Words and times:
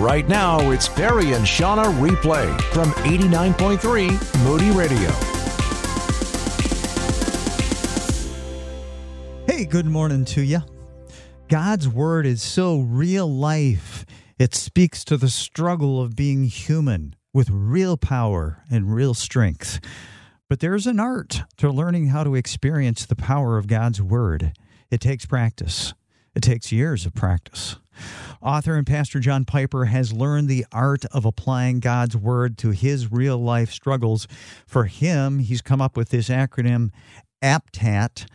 Right 0.00 0.26
now, 0.26 0.70
it's 0.70 0.88
Barry 0.88 1.34
and 1.34 1.44
Shauna 1.44 1.84
replay 2.00 2.58
from 2.72 2.90
89.3 3.04 4.44
Moody 4.44 4.70
Radio. 4.70 5.10
Hey, 9.46 9.66
good 9.66 9.84
morning 9.84 10.24
to 10.24 10.40
you. 10.40 10.62
God's 11.48 11.86
word 11.86 12.24
is 12.24 12.42
so 12.42 12.78
real 12.78 13.30
life. 13.30 14.06
It 14.38 14.54
speaks 14.54 15.04
to 15.04 15.18
the 15.18 15.28
struggle 15.28 16.00
of 16.00 16.16
being 16.16 16.44
human 16.44 17.14
with 17.34 17.50
real 17.50 17.98
power 17.98 18.62
and 18.70 18.94
real 18.94 19.12
strength. 19.12 19.80
But 20.48 20.60
there's 20.60 20.86
an 20.86 20.98
art 20.98 21.42
to 21.58 21.68
learning 21.68 22.06
how 22.06 22.24
to 22.24 22.36
experience 22.36 23.04
the 23.04 23.16
power 23.16 23.58
of 23.58 23.66
God's 23.66 24.00
word. 24.00 24.54
It 24.90 25.02
takes 25.02 25.26
practice. 25.26 25.92
It 26.34 26.42
takes 26.42 26.72
years 26.72 27.04
of 27.04 27.12
practice. 27.12 27.76
Author 28.42 28.76
and 28.76 28.86
Pastor 28.86 29.20
John 29.20 29.44
Piper 29.44 29.86
has 29.86 30.12
learned 30.12 30.48
the 30.48 30.64
art 30.72 31.04
of 31.06 31.26
applying 31.26 31.80
God's 31.80 32.16
word 32.16 32.56
to 32.58 32.70
his 32.70 33.12
real 33.12 33.36
life 33.36 33.70
struggles. 33.70 34.26
For 34.66 34.84
him, 34.84 35.40
he's 35.40 35.60
come 35.60 35.82
up 35.82 35.96
with 35.96 36.08
this 36.08 36.28
acronym 36.30 36.90
APTAT, 37.42 38.26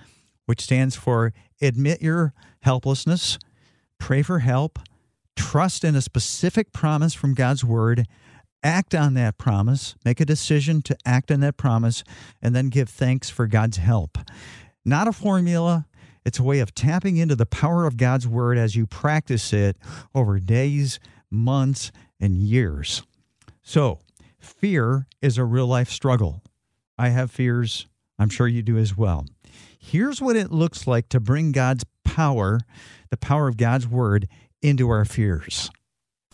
which 0.46 0.62
stands 0.62 0.96
for 0.96 1.34
Admit 1.60 2.04
Your 2.04 2.34
Helplessness, 2.62 3.40
Pray 3.98 4.22
for 4.22 4.40
Help, 4.40 4.78
Trust 5.36 5.84
in 5.84 5.96
a 5.96 6.02
specific 6.02 6.72
promise 6.72 7.14
from 7.14 7.34
God's 7.34 7.64
word, 7.64 8.08
act 8.64 8.96
on 8.96 9.16
that 9.16 9.38
promise, 9.38 9.96
make 10.06 10.20
a 10.20 10.26
decision 10.26 10.82
to 10.84 10.98
act 11.06 11.32
on 11.32 11.42
that 11.42 11.58
promise, 11.58 12.04
and 12.42 12.56
then 12.56 12.70
give 12.70 12.90
thanks 12.90 13.30
for 13.30 13.46
God's 13.46 13.78
help. 13.78 14.18
Not 14.86 15.08
a 15.08 15.12
formula, 15.14 15.88
it's 16.26 16.40
a 16.40 16.44
way 16.44 16.60
of 16.60 16.74
tapping 16.74 17.18
into 17.18 17.36
the 17.36 17.46
power 17.46 17.86
of 17.86 17.98
God's 17.98 18.28
word 18.28 18.58
as 18.58 18.76
you 18.76 18.88
practice 18.88 19.54
it 19.54 19.78
over 20.14 20.40
days, 20.40 21.00
months, 21.30 21.92
and 22.20 22.38
years. 22.38 23.04
So, 23.62 24.00
fear 24.40 25.08
is 25.22 25.38
a 25.38 25.46
real 25.46 25.68
life 25.68 25.90
struggle. 25.90 26.42
I 26.98 27.10
have 27.10 27.30
fears. 27.30 27.88
I'm 28.18 28.30
sure 28.30 28.48
you 28.48 28.64
do 28.64 28.78
as 28.78 28.98
well. 28.98 29.26
Here's 29.78 30.22
what 30.22 30.36
it 30.36 30.52
looks 30.52 30.88
like 30.88 31.10
to 31.10 31.20
bring 31.20 31.52
God's 31.52 31.86
power, 32.04 32.62
the 33.12 33.18
power 33.18 33.48
of 33.48 33.58
God's 33.58 33.88
word, 33.88 34.28
into 34.62 34.90
our 34.90 35.06
fears. 35.06 35.70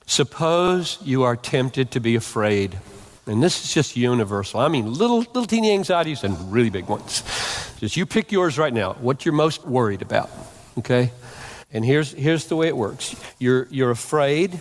Suppose 0.05 0.99
you 1.03 1.23
are 1.23 1.35
tempted 1.35 1.91
to 1.91 1.99
be 1.99 2.15
afraid. 2.15 2.77
And 3.31 3.41
this 3.41 3.63
is 3.63 3.73
just 3.73 3.95
universal. 3.95 4.59
I 4.59 4.67
mean, 4.67 4.93
little, 4.93 5.19
little 5.19 5.45
teeny 5.45 5.71
anxieties 5.71 6.25
and 6.25 6.51
really 6.51 6.69
big 6.69 6.89
ones. 6.89 7.23
Just 7.79 7.95
you 7.95 8.05
pick 8.05 8.29
yours 8.29 8.57
right 8.57 8.73
now, 8.73 8.91
what 8.95 9.23
you're 9.23 9.33
most 9.33 9.65
worried 9.65 10.01
about. 10.01 10.29
Okay? 10.77 11.13
And 11.71 11.85
here's, 11.85 12.11
here's 12.11 12.47
the 12.47 12.57
way 12.57 12.67
it 12.67 12.75
works 12.75 13.15
you're, 13.39 13.69
you're 13.71 13.89
afraid, 13.89 14.59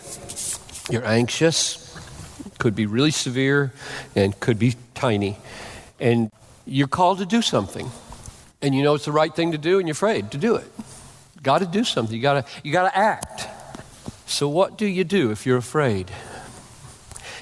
you're 0.89 1.05
anxious, 1.05 1.99
could 2.59 2.77
be 2.77 2.87
really 2.87 3.11
severe, 3.11 3.73
and 4.15 4.39
could 4.39 4.61
be 4.61 4.77
tiny. 4.95 5.37
And 5.99 6.31
you're 6.65 6.87
called 6.87 7.19
to 7.19 7.27
do 7.27 7.43
something. 7.43 7.91
And 8.63 8.73
you 8.73 8.85
know 8.85 8.95
it's 8.95 9.07
the 9.07 9.11
right 9.11 9.35
thing 9.35 9.51
to 9.51 9.59
do, 9.59 9.81
and 9.81 9.89
you're 9.89 9.95
afraid 9.95 10.31
to 10.31 10.39
do 10.39 10.55
it. 10.55 10.71
Got 11.43 11.59
to 11.59 11.67
do 11.67 11.83
something. 11.83 12.15
You 12.15 12.23
got 12.23 12.47
to 12.47 12.53
you 12.63 12.71
got 12.71 12.89
to 12.89 12.97
act. 12.97 13.49
So 14.27 14.49
what 14.49 14.79
do 14.79 14.87
you 14.87 15.03
do 15.03 15.33
if 15.33 15.45
you're 15.45 15.57
afraid? 15.57 16.13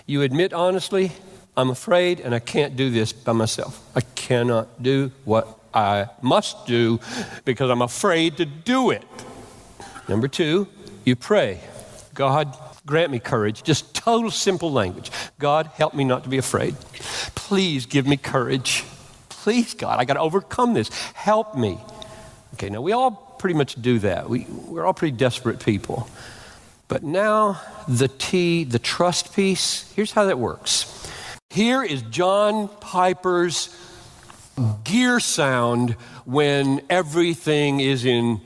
You 0.09 0.23
admit 0.23 0.55
honestly, 0.55 1.12
I'm 1.55 1.69
afraid 1.69 2.20
and 2.20 2.34
I 2.34 2.39
can't 2.39 2.77
do 2.77 2.89
this 2.89 3.12
by 3.12 3.33
myself. 3.33 3.78
I 3.95 4.01
cannot 4.01 4.83
do 4.83 5.12
what 5.27 5.61
I 5.75 6.09
must 6.23 6.65
do 6.67 6.98
because 7.45 7.69
I'm 7.69 7.83
afraid 7.83 8.39
to 8.39 8.47
do 8.47 8.91
it. 8.91 9.05
Number 10.09 10.27
2, 10.27 10.67
you 11.05 11.15
pray. 11.15 11.61
God, 12.15 12.56
grant 12.87 13.12
me 13.12 13.19
courage. 13.19 13.62
Just 13.62 13.95
total 13.95 14.31
simple 14.31 14.73
language. 14.73 15.11
God, 15.39 15.67
help 15.75 15.92
me 15.92 16.05
not 16.05 16.25
to 16.25 16.31
be 16.31 16.39
afraid. 16.39 16.75
Please 17.34 17.84
give 17.84 18.06
me 18.06 18.16
courage. 18.16 18.84
Please, 19.28 19.75
God, 19.75 20.00
I 20.00 20.06
got 20.06 20.15
to 20.15 20.21
overcome 20.21 20.72
this. 20.72 20.88
Help 21.12 21.54
me. 21.54 21.78
Okay, 22.54 22.71
now 22.71 22.81
we 22.81 22.93
all 22.93 23.10
pretty 23.10 23.59
much 23.59 23.75
do 23.75 23.99
that. 23.99 24.31
We, 24.31 24.47
we're 24.69 24.87
all 24.87 24.94
pretty 24.94 25.19
desperate 25.19 25.60
people. 25.60 26.09
But 26.88 27.03
now, 27.03 27.60
the 27.87 28.09
T, 28.09 28.65
the 28.65 28.78
trust 28.78 29.34
piece, 29.34 29.93
here's 29.94 30.12
how 30.12 30.25
that 30.25 30.38
works. 30.38 31.06
Here 31.50 31.82
is 31.82 32.00
John 32.03 32.69
Piper's 32.81 33.76
gear 34.84 35.21
sound 35.21 35.93
when 36.25 36.81
everything 36.88 37.81
is 37.81 38.06
in 38.06 38.41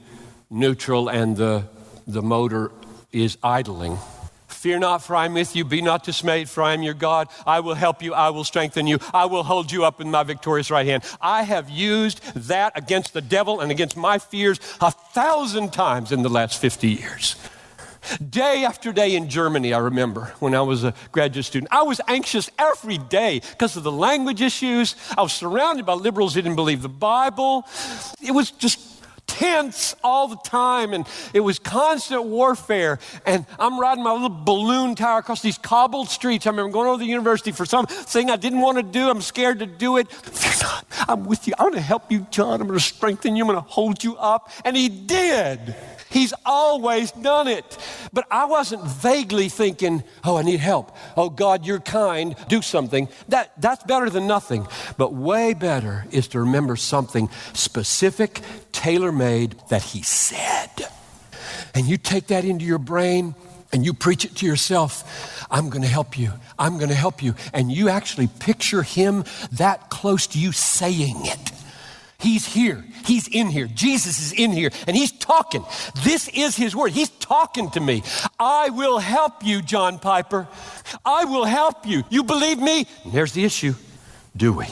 neutral 0.51 1.09
and 1.09 1.37
the, 1.37 1.65
the 2.07 2.21
motor 2.21 2.73
is 3.13 3.39
idling. 3.45 3.99
Fear 4.49 4.81
not, 4.81 5.03
for 5.03 5.17
I 5.17 5.25
am 5.25 5.35
with 5.35 5.57
you. 5.57 5.65
Be 5.65 5.83
not 5.83 6.05
dismayed, 6.05 6.49
for 6.49 6.63
I 6.63 6.73
am 6.73 6.83
your 6.83 6.95
God. 6.95 7.29
I 7.47 7.61
will 7.61 7.75
help 7.75 8.03
you. 8.03 8.15
I 8.15 8.31
will 8.31 8.45
strengthen 8.45 8.87
you. 8.87 8.99
I 9.13 9.25
will 9.27 9.43
hold 9.43 9.73
you 9.73 9.85
up 9.85 10.01
in 10.01 10.11
my 10.11 10.23
victorious 10.23 10.71
right 10.71 10.87
hand. 10.87 11.03
I 11.21 11.43
have 11.43 11.69
used 11.69 12.23
that 12.35 12.73
against 12.77 13.13
the 13.13 13.21
devil 13.21 13.61
and 13.61 13.73
against 13.73 13.97
my 13.97 14.19
fears 14.19 14.61
a 14.81 14.91
thousand 14.91 15.73
times 15.73 16.13
in 16.13 16.23
the 16.23 16.29
last 16.29 16.61
50 16.61 16.89
years. 16.89 17.35
Day 18.29 18.65
after 18.65 18.93
day 18.93 19.15
in 19.15 19.29
Germany, 19.29 19.73
I 19.73 19.79
remember 19.79 20.33
when 20.41 20.55
I 20.55 20.63
was 20.63 20.85
a 20.85 20.95
graduate 21.13 21.45
student. 21.45 21.73
I 21.73 21.83
was 21.83 22.01
anxious 22.09 22.51
every 22.59 22.99
day 22.99 23.41
because 23.41 23.77
of 23.77 23.85
the 23.85 23.93
language 23.93 24.43
issues. 24.43 24.97
I 25.17 25.23
was 25.23 25.33
surrounded 25.33 25.87
by 25.87 25.95
liberals 25.95 26.35
who 26.35 26.43
didn't 26.43 26.57
believe 26.57 26.83
the 26.83 26.89
Bible. 26.89 27.67
It 28.25 28.33
was 28.33 28.51
just 28.51 28.93
tense 29.27 29.95
all 30.05 30.29
the 30.29 30.37
time 30.37 30.93
and 30.93 31.07
it 31.33 31.41
was 31.41 31.59
constant 31.59 32.25
warfare. 32.25 32.99
And 33.25 33.47
i'm 33.59 33.79
riding 33.79 34.05
my 34.05 34.13
little 34.13 34.29
balloon 34.29 34.95
tower 34.95 35.21
across 35.21 35.41
these 35.41 35.59
cobbled 35.59 36.09
streets. 36.09 36.47
I 36.47 36.51
remember 36.51 36.73
going 36.73 36.89
over 36.89 36.99
to 36.99 37.05
the 37.05 37.11
university 37.11 37.53
for 37.53 37.65
something 37.65 38.31
i 38.31 38.37
didn't 38.37 38.61
want 38.61 38.77
to 38.77 38.83
do. 38.83 39.09
I'm 39.09 39.23
scared 39.23 39.61
to 39.61 39.67
do 39.67 39.97
it. 39.97 40.09
I'm 41.09 41.25
with 41.25 41.49
you. 41.49 41.55
I'm 41.59 41.71
going 41.71 41.75
to 41.75 41.81
help 41.81 42.13
you 42.13 42.27
john. 42.31 42.61
I'm 42.61 42.67
going 42.67 42.79
to 42.79 42.85
strengthen 42.85 43.35
you. 43.37 43.45
I'm 43.45 43.51
going 43.51 43.63
to 43.63 43.69
hold 43.69 44.05
you 44.05 44.17
up. 44.17 44.51
And 44.65 44.77
he 44.77 44.89
did 44.89 45.75
He's 46.13 46.35
always 46.45 47.11
done 47.13 47.49
it. 47.49 47.79
But 48.13 48.27
I 48.31 48.45
wasn't 48.45 48.85
vaguely 48.85 49.49
thinking, 49.49 50.05
oh, 50.25 50.37
I 50.37 50.43
need 50.43 50.61
help. 50.61 50.95
Oh, 51.17 51.31
God, 51.31 51.65
you're 51.65 51.81
kind. 51.81 52.37
Do 52.49 52.61
something. 52.61 53.09
That, 53.29 53.53
that's 53.59 53.83
better 53.85 54.11
than 54.11 54.27
nothing. 54.27 54.67
But 54.99 55.15
way 55.15 55.55
better 55.55 56.05
is 56.11 56.29
to 56.29 56.41
remember 56.41 56.77
something 56.77 57.31
specific, 57.55 58.41
tailor 58.73 59.13
made 59.13 59.57
that 59.71 59.83
He 59.83 60.03
said. 60.03 60.69
And 61.75 61.87
you 61.87 61.97
take 61.97 62.27
that 62.27 62.45
into 62.45 62.65
your 62.65 62.79
brain 62.79 63.35
and 63.73 63.85
you 63.85 63.95
preach 63.95 64.27
it 64.27 64.37
to 64.37 64.47
yourself. 64.47 65.47
I'm 65.51 65.71
going 65.71 65.83
to 65.83 65.89
help 65.89 66.19
you. 66.19 66.33
I'm 66.59 66.77
going 66.77 66.91
to 66.91 66.95
help 66.95 67.23
you. 67.23 67.35
And 67.55 67.73
you 67.73 67.89
actually 67.89 68.27
picture 68.27 68.83
Him 68.83 69.25
that 69.53 69.89
close 69.89 70.27
to 70.29 70.39
you 70.39 70.53
saying 70.53 71.21
it. 71.25 71.52
He's 72.23 72.47
here. 72.47 72.85
He's 73.05 73.27
in 73.27 73.49
here. 73.49 73.67
Jesus 73.67 74.21
is 74.21 74.33
in 74.33 74.53
here 74.53 74.71
and 74.87 74.97
he's 74.97 75.11
talking. 75.11 75.65
This 76.05 76.29
is 76.29 76.57
his 76.57 76.77
word. 76.77 76.93
He's 76.93 77.11
talking 77.11 77.69
to 77.71 77.81
me. 77.81 78.05
I 78.39 78.71
will 78.71 79.01
help 79.01 79.45
you, 79.45 79.61
John 79.61 79.99
Piper. 79.99 80.47
I 81.05 81.25
will 81.25 81.45
help 81.45 81.85
you. 81.85 82.05
You 82.11 82.23
believe 82.23 82.61
me? 82.61 82.87
And 83.03 83.13
there's 83.13 83.33
the 83.33 83.45
issue. 83.45 83.75
Do 84.37 84.53
we? 84.53 84.67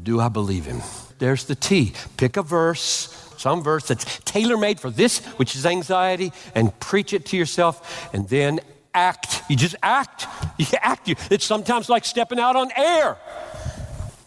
Do 0.00 0.20
I 0.20 0.28
believe 0.28 0.66
him? 0.66 0.82
There's 1.18 1.44
the 1.44 1.54
T. 1.54 1.94
Pick 2.18 2.36
a 2.36 2.42
verse, 2.42 3.34
some 3.38 3.62
verse 3.62 3.88
that's 3.88 4.18
tailor 4.26 4.58
made 4.58 4.80
for 4.80 4.90
this, 4.90 5.24
which 5.38 5.56
is 5.56 5.64
anxiety, 5.64 6.30
and 6.54 6.78
preach 6.78 7.14
it 7.14 7.26
to 7.26 7.38
yourself, 7.38 8.10
and 8.14 8.28
then 8.28 8.60
act. 8.94 9.42
You 9.48 9.56
just 9.56 9.76
act. 9.82 10.26
You 10.58 10.66
act. 10.82 11.08
It's 11.30 11.46
sometimes 11.46 11.88
like 11.88 12.04
stepping 12.04 12.38
out 12.38 12.54
on 12.54 12.70
air. 12.76 13.16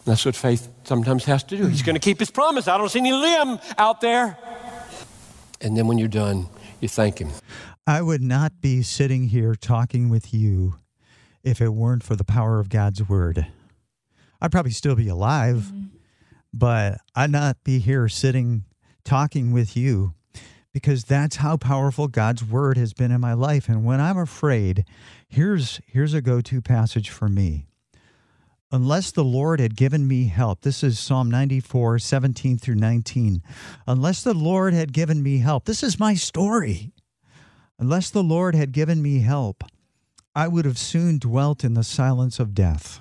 That's 0.04 0.24
what 0.24 0.36
faith 0.36 0.68
sometimes 0.84 1.24
has 1.24 1.42
to 1.44 1.56
do. 1.56 1.66
He's 1.66 1.82
going 1.82 1.94
to 1.94 2.00
keep 2.00 2.18
his 2.18 2.30
promise. 2.30 2.68
I 2.68 2.76
don't 2.76 2.90
see 2.90 2.98
any 2.98 3.12
limb 3.12 3.58
out 3.78 4.00
there. 4.00 4.36
And 5.60 5.76
then 5.76 5.86
when 5.86 5.98
you're 5.98 6.08
done, 6.08 6.46
you 6.80 6.88
thank 6.88 7.18
him. 7.18 7.30
I 7.86 8.02
would 8.02 8.22
not 8.22 8.60
be 8.60 8.82
sitting 8.82 9.28
here 9.28 9.54
talking 9.54 10.08
with 10.08 10.34
you 10.34 10.76
if 11.42 11.60
it 11.60 11.70
weren't 11.70 12.02
for 12.02 12.16
the 12.16 12.24
power 12.24 12.60
of 12.60 12.68
God's 12.68 13.06
word. 13.08 13.46
I'd 14.40 14.52
probably 14.52 14.72
still 14.72 14.94
be 14.94 15.08
alive, 15.08 15.70
mm-hmm. 15.72 15.86
but 16.52 16.98
I'd 17.14 17.30
not 17.30 17.62
be 17.64 17.78
here 17.78 18.08
sitting 18.08 18.64
talking 19.04 19.52
with 19.52 19.76
you 19.76 20.14
because 20.72 21.04
that's 21.04 21.36
how 21.36 21.56
powerful 21.56 22.08
God's 22.08 22.44
word 22.44 22.76
has 22.76 22.92
been 22.92 23.10
in 23.10 23.20
my 23.20 23.32
life. 23.32 23.68
And 23.68 23.84
when 23.84 24.00
I'm 24.00 24.18
afraid, 24.18 24.84
here's 25.28 25.80
here's 25.86 26.12
a 26.12 26.20
go-to 26.20 26.60
passage 26.60 27.10
for 27.10 27.28
me 27.28 27.66
unless 28.74 29.12
the 29.12 29.22
Lord 29.22 29.60
had 29.60 29.76
given 29.76 30.08
me 30.08 30.24
help. 30.26 30.62
This 30.62 30.82
is 30.82 30.98
Psalm 30.98 31.30
94, 31.30 32.00
17 32.00 32.58
through 32.58 32.74
19. 32.74 33.40
Unless 33.86 34.24
the 34.24 34.34
Lord 34.34 34.74
had 34.74 34.92
given 34.92 35.22
me 35.22 35.38
help. 35.38 35.64
This 35.64 35.84
is 35.84 36.00
my 36.00 36.14
story. 36.14 36.92
Unless 37.78 38.10
the 38.10 38.24
Lord 38.24 38.56
had 38.56 38.72
given 38.72 39.00
me 39.00 39.20
help, 39.20 39.62
I 40.34 40.48
would 40.48 40.64
have 40.64 40.76
soon 40.76 41.18
dwelt 41.18 41.62
in 41.62 41.74
the 41.74 41.84
silence 41.84 42.40
of 42.40 42.52
death. 42.52 42.98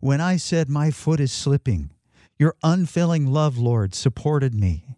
When 0.00 0.22
I 0.22 0.38
said, 0.38 0.70
My 0.70 0.90
foot 0.90 1.20
is 1.20 1.30
slipping, 1.30 1.90
your 2.38 2.54
unfailing 2.62 3.26
love, 3.26 3.58
Lord, 3.58 3.94
supported 3.94 4.54
me. 4.54 4.96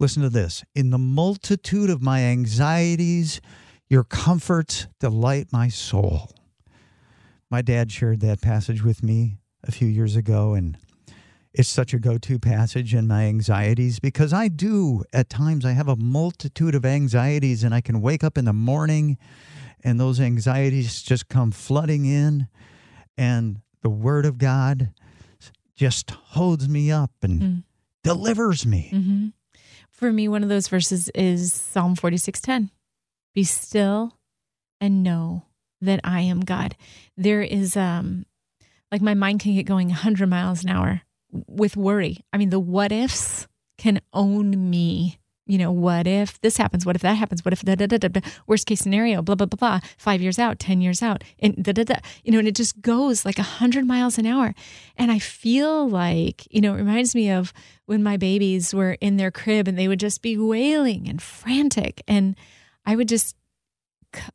Listen 0.00 0.22
to 0.22 0.30
this. 0.30 0.64
In 0.74 0.90
the 0.90 0.98
multitude 0.98 1.90
of 1.90 2.02
my 2.02 2.22
anxieties, 2.22 3.40
Your 3.88 4.02
comforts 4.02 4.88
delight 4.98 5.52
my 5.52 5.68
soul. 5.68 6.35
My 7.50 7.62
dad 7.62 7.92
shared 7.92 8.20
that 8.20 8.40
passage 8.40 8.82
with 8.82 9.02
me 9.02 9.38
a 9.64 9.72
few 9.72 9.88
years 9.88 10.16
ago, 10.16 10.54
and 10.54 10.76
it's 11.52 11.68
such 11.68 11.94
a 11.94 11.98
go 11.98 12.18
to 12.18 12.38
passage 12.38 12.94
in 12.94 13.06
my 13.06 13.24
anxieties 13.24 14.00
because 14.00 14.32
I 14.32 14.48
do 14.48 15.04
at 15.12 15.28
times, 15.28 15.64
I 15.64 15.72
have 15.72 15.88
a 15.88 15.96
multitude 15.96 16.74
of 16.74 16.84
anxieties, 16.84 17.62
and 17.62 17.74
I 17.74 17.80
can 17.80 18.00
wake 18.00 18.24
up 18.24 18.36
in 18.36 18.44
the 18.44 18.52
morning 18.52 19.16
and 19.86 20.00
those 20.00 20.18
anxieties 20.18 21.00
just 21.00 21.28
come 21.28 21.52
flooding 21.52 22.04
in, 22.06 22.48
and 23.16 23.60
the 23.82 23.88
Word 23.88 24.26
of 24.26 24.36
God 24.36 24.90
just 25.76 26.10
holds 26.10 26.68
me 26.68 26.90
up 26.90 27.12
and 27.22 27.40
mm. 27.40 27.64
delivers 28.02 28.66
me. 28.66 28.90
Mm-hmm. 28.92 29.26
For 29.88 30.12
me, 30.12 30.26
one 30.26 30.42
of 30.42 30.48
those 30.48 30.66
verses 30.66 31.08
is 31.14 31.52
Psalm 31.52 31.94
46:10. 31.94 32.70
Be 33.32 33.44
still 33.44 34.18
and 34.80 35.04
know 35.04 35.45
that 35.80 36.00
I 36.04 36.20
am 36.20 36.40
God. 36.40 36.76
There 37.16 37.42
is 37.42 37.76
um 37.76 38.26
like 38.92 39.02
my 39.02 39.14
mind 39.14 39.40
can 39.40 39.54
get 39.54 39.66
going 39.66 39.88
100 39.88 40.28
miles 40.28 40.64
an 40.64 40.70
hour 40.70 41.02
with 41.30 41.76
worry. 41.76 42.18
I 42.32 42.38
mean, 42.38 42.50
the 42.50 42.60
what 42.60 42.92
ifs 42.92 43.46
can 43.78 44.00
own 44.12 44.70
me. 44.70 45.18
You 45.48 45.58
know, 45.58 45.70
what 45.70 46.08
if 46.08 46.40
this 46.40 46.56
happens? 46.56 46.84
What 46.84 46.96
if 46.96 47.02
that 47.02 47.14
happens? 47.14 47.44
What 47.44 47.52
if 47.52 47.62
da 47.62 47.76
da 47.76 47.86
da 47.86 47.98
da? 47.98 48.20
Worst 48.48 48.66
case 48.66 48.80
scenario, 48.80 49.22
blah 49.22 49.36
blah 49.36 49.46
blah 49.46 49.56
blah. 49.56 49.80
Five 49.96 50.20
years 50.20 50.40
out, 50.40 50.58
ten 50.58 50.80
years 50.80 51.02
out, 51.02 51.22
and 51.38 51.62
da 51.62 51.70
da 51.72 51.84
da. 51.84 51.96
You 52.24 52.32
know, 52.32 52.40
and 52.40 52.48
it 52.48 52.56
just 52.56 52.80
goes 52.80 53.24
like 53.24 53.38
a 53.38 53.44
hundred 53.44 53.86
miles 53.86 54.18
an 54.18 54.26
hour. 54.26 54.54
And 54.96 55.12
I 55.12 55.20
feel 55.20 55.88
like, 55.88 56.52
you 56.52 56.60
know, 56.60 56.74
it 56.74 56.78
reminds 56.78 57.14
me 57.14 57.30
of 57.30 57.52
when 57.84 58.02
my 58.02 58.16
babies 58.16 58.74
were 58.74 58.92
in 59.00 59.18
their 59.18 59.30
crib 59.30 59.68
and 59.68 59.78
they 59.78 59.86
would 59.86 60.00
just 60.00 60.20
be 60.20 60.36
wailing 60.36 61.08
and 61.08 61.22
frantic, 61.22 62.02
and 62.08 62.34
I 62.84 62.96
would 62.96 63.08
just, 63.08 63.36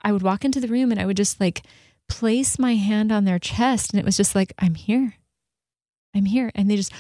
I 0.02 0.12
would 0.12 0.22
walk 0.22 0.46
into 0.46 0.60
the 0.60 0.68
room 0.68 0.92
and 0.92 1.00
I 1.00 1.06
would 1.06 1.18
just 1.18 1.40
like 1.40 1.64
place 2.12 2.60
my 2.60 2.76
hand 2.76 3.12
on 3.12 3.24
their 3.24 3.40
chest, 3.40 3.92
and 3.92 4.00
it 4.00 4.06
was 4.06 4.18
just 4.18 4.36
like, 4.36 4.54
I'm 4.60 4.76
here. 4.76 5.16
I'm 6.14 6.26
here. 6.26 6.52
And 6.54 6.70
they 6.70 6.76
just, 6.76 6.92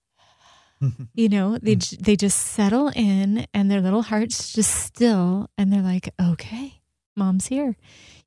you 1.14 1.28
know, 1.28 1.56
they, 1.58 1.74
hmm. 1.74 2.02
they 2.02 2.16
just 2.16 2.38
settle 2.38 2.88
in 2.88 3.46
and 3.54 3.70
their 3.70 3.80
little 3.80 4.02
hearts 4.02 4.52
just 4.52 4.74
still. 4.74 5.48
And 5.56 5.72
they're 5.72 5.82
like, 5.82 6.12
okay, 6.20 6.80
mom's 7.16 7.46
here. 7.46 7.76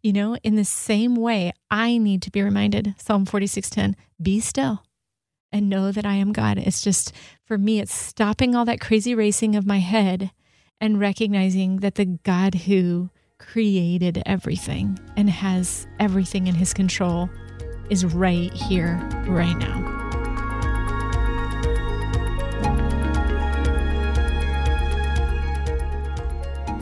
You 0.01 0.13
know, 0.13 0.37
in 0.43 0.55
the 0.55 0.63
same 0.63 1.15
way, 1.15 1.51
I 1.69 1.97
need 1.97 2.21
to 2.21 2.31
be 2.31 2.41
reminded 2.41 2.95
Psalm 2.97 3.25
46:10, 3.25 3.95
be 4.21 4.39
still 4.39 4.83
and 5.51 5.69
know 5.69 5.91
that 5.91 6.05
I 6.05 6.13
am 6.15 6.31
God. 6.31 6.57
It's 6.57 6.81
just, 6.81 7.11
for 7.43 7.57
me, 7.57 7.79
it's 7.79 7.93
stopping 7.93 8.55
all 8.55 8.65
that 8.65 8.79
crazy 8.79 9.15
racing 9.15 9.55
of 9.55 9.65
my 9.65 9.79
head 9.79 10.31
and 10.79 10.99
recognizing 10.99 11.77
that 11.77 11.95
the 11.95 12.05
God 12.05 12.55
who 12.55 13.09
created 13.39 14.21
everything 14.25 14.99
and 15.15 15.29
has 15.29 15.87
everything 15.99 16.47
in 16.47 16.55
his 16.55 16.73
control 16.73 17.29
is 17.89 18.05
right 18.05 18.51
here, 18.53 18.95
right 19.27 19.57
now. 19.57 20.06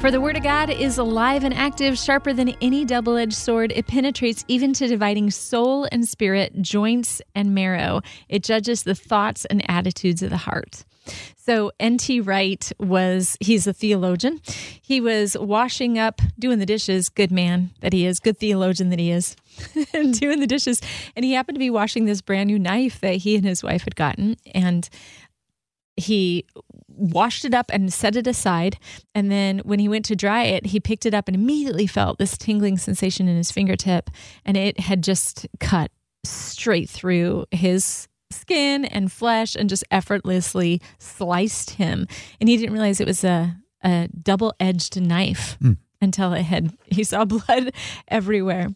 For 0.05 0.11
the 0.11 0.21
Word 0.21 0.37
of 0.37 0.43
God 0.43 0.69
is 0.69 0.99
alive 0.99 1.43
and 1.43 1.51
active, 1.51 1.97
sharper 1.97 2.31
than 2.31 2.49
any 2.61 2.85
double 2.85 3.17
edged 3.17 3.33
sword. 3.33 3.73
It 3.75 3.87
penetrates 3.87 4.45
even 4.47 4.71
to 4.73 4.87
dividing 4.87 5.31
soul 5.31 5.87
and 5.91 6.07
spirit, 6.07 6.61
joints 6.61 7.23
and 7.33 7.55
marrow. 7.55 8.01
It 8.29 8.43
judges 8.43 8.83
the 8.83 8.93
thoughts 8.93 9.45
and 9.45 9.67
attitudes 9.67 10.21
of 10.21 10.29
the 10.29 10.37
heart. 10.37 10.85
So 11.37 11.71
N.T. 11.79 12.21
Wright 12.21 12.71
was, 12.79 13.35
he's 13.39 13.65
a 13.65 13.73
theologian. 13.73 14.41
He 14.79 15.01
was 15.01 15.35
washing 15.39 15.97
up, 15.97 16.21
doing 16.37 16.59
the 16.59 16.67
dishes, 16.67 17.09
good 17.09 17.31
man 17.31 17.71
that 17.81 17.91
he 17.91 18.05
is, 18.05 18.19
good 18.19 18.37
theologian 18.37 18.89
that 18.89 18.99
he 18.99 19.09
is, 19.09 19.35
doing 19.91 20.39
the 20.39 20.47
dishes. 20.47 20.81
And 21.15 21.25
he 21.25 21.33
happened 21.33 21.55
to 21.55 21.59
be 21.59 21.71
washing 21.71 22.05
this 22.05 22.21
brand 22.21 22.47
new 22.47 22.59
knife 22.59 22.99
that 23.01 23.15
he 23.15 23.35
and 23.35 23.45
his 23.45 23.63
wife 23.63 23.83
had 23.83 23.95
gotten. 23.95 24.37
And 24.53 24.87
he 25.97 26.45
washed 26.87 27.45
it 27.45 27.53
up 27.53 27.69
and 27.73 27.91
set 27.91 28.15
it 28.15 28.27
aside. 28.27 28.77
And 29.13 29.31
then 29.31 29.59
when 29.59 29.79
he 29.79 29.89
went 29.89 30.05
to 30.05 30.15
dry 30.15 30.43
it, 30.43 30.67
he 30.67 30.79
picked 30.79 31.05
it 31.05 31.13
up 31.13 31.27
and 31.27 31.35
immediately 31.35 31.87
felt 31.87 32.17
this 32.17 32.37
tingling 32.37 32.77
sensation 32.77 33.27
in 33.27 33.37
his 33.37 33.51
fingertip. 33.51 34.09
And 34.45 34.57
it 34.57 34.79
had 34.79 35.03
just 35.03 35.47
cut 35.59 35.91
straight 36.23 36.89
through 36.89 37.45
his 37.51 38.07
skin 38.31 38.85
and 38.85 39.11
flesh 39.11 39.55
and 39.55 39.69
just 39.69 39.83
effortlessly 39.91 40.81
sliced 40.99 41.71
him. 41.71 42.07
And 42.39 42.49
he 42.49 42.57
didn't 42.57 42.73
realize 42.73 42.99
it 42.99 43.07
was 43.07 43.23
a, 43.23 43.55
a 43.83 44.09
double 44.21 44.53
edged 44.59 44.99
knife 44.99 45.57
mm. 45.61 45.77
until 46.01 46.33
it 46.33 46.43
had, 46.43 46.75
he 46.85 47.03
saw 47.03 47.25
blood 47.25 47.71
everywhere. 48.07 48.69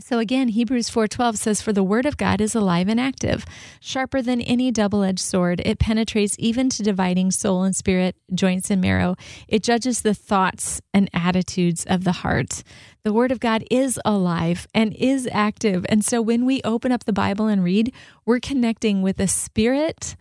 So 0.00 0.18
again, 0.18 0.48
Hebrews 0.48 0.90
4:12 0.90 1.36
says 1.38 1.62
for 1.62 1.72
the 1.72 1.82
word 1.82 2.04
of 2.04 2.16
God 2.16 2.40
is 2.40 2.54
alive 2.54 2.88
and 2.88 3.00
active, 3.00 3.46
sharper 3.80 4.20
than 4.20 4.40
any 4.40 4.70
double-edged 4.70 5.20
sword. 5.20 5.62
It 5.64 5.78
penetrates 5.78 6.34
even 6.38 6.68
to 6.70 6.82
dividing 6.82 7.30
soul 7.30 7.62
and 7.62 7.76
spirit, 7.76 8.16
joints 8.34 8.70
and 8.70 8.82
marrow. 8.82 9.16
It 9.46 9.62
judges 9.62 10.02
the 10.02 10.12
thoughts 10.12 10.82
and 10.92 11.08
attitudes 11.14 11.86
of 11.86 12.02
the 12.04 12.12
heart. 12.12 12.64
The 13.04 13.12
word 13.12 13.30
of 13.30 13.40
God 13.40 13.64
is 13.70 14.00
alive 14.04 14.66
and 14.74 14.92
is 14.94 15.28
active. 15.30 15.86
And 15.88 16.04
so 16.04 16.20
when 16.20 16.44
we 16.44 16.60
open 16.64 16.90
up 16.90 17.04
the 17.04 17.12
Bible 17.12 17.46
and 17.46 17.62
read, 17.62 17.92
we're 18.26 18.40
connecting 18.40 19.00
with 19.00 19.20
a 19.20 19.28
spirit 19.28 20.16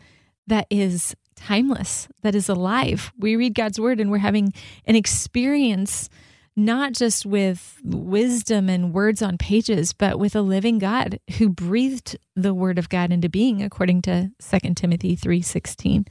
that 0.45 0.67
is 0.69 1.15
timeless, 1.35 2.07
that 2.21 2.35
is 2.35 2.47
alive. 2.47 3.11
We 3.17 3.35
read 3.35 3.55
God's 3.55 3.79
word 3.79 3.99
and 3.99 4.11
we're 4.11 4.19
having 4.19 4.53
an 4.85 4.95
experience 4.95 6.09
not 6.55 6.93
just 6.93 7.25
with 7.25 7.79
wisdom 7.83 8.69
and 8.69 8.93
words 8.93 9.21
on 9.21 9.37
pages, 9.37 9.93
but 9.93 10.19
with 10.19 10.35
a 10.35 10.41
living 10.41 10.77
God 10.77 11.19
who 11.37 11.49
breathed 11.49 12.17
the 12.35 12.53
word 12.53 12.77
of 12.77 12.89
God 12.89 13.11
into 13.11 13.29
being, 13.29 13.63
according 13.63 14.03
to 14.03 14.31
2 14.39 14.75
Timothy 14.75 15.15
3:16. 15.15 16.05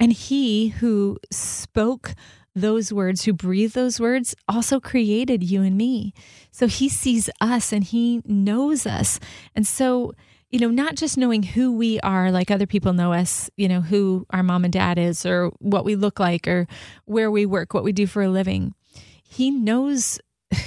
And 0.00 0.12
he 0.12 0.68
who 0.68 1.18
spoke 1.30 2.14
those 2.54 2.92
words, 2.92 3.24
who 3.24 3.32
breathed 3.32 3.74
those 3.74 4.00
words, 4.00 4.34
also 4.48 4.80
created 4.80 5.42
you 5.42 5.62
and 5.62 5.76
me. 5.76 6.12
So 6.50 6.66
he 6.66 6.88
sees 6.88 7.30
us 7.40 7.72
and 7.72 7.84
he 7.84 8.20
knows 8.26 8.84
us. 8.84 9.20
And 9.54 9.66
so, 9.66 10.12
you 10.50 10.58
know, 10.58 10.68
not 10.68 10.96
just 10.96 11.16
knowing 11.16 11.44
who 11.44 11.72
we 11.72 11.98
are, 12.00 12.30
like 12.30 12.50
other 12.50 12.66
people 12.66 12.92
know 12.92 13.12
us, 13.12 13.48
you 13.56 13.68
know, 13.68 13.80
who 13.80 14.26
our 14.30 14.42
mom 14.42 14.64
and 14.64 14.72
dad 14.72 14.98
is, 14.98 15.24
or 15.24 15.50
what 15.60 15.84
we 15.84 15.94
look 15.94 16.18
like, 16.18 16.46
or 16.46 16.66
where 17.06 17.30
we 17.30 17.46
work, 17.46 17.72
what 17.72 17.84
we 17.84 17.92
do 17.92 18.06
for 18.06 18.22
a 18.22 18.28
living 18.28 18.74
he 19.32 19.50
knows 19.50 20.20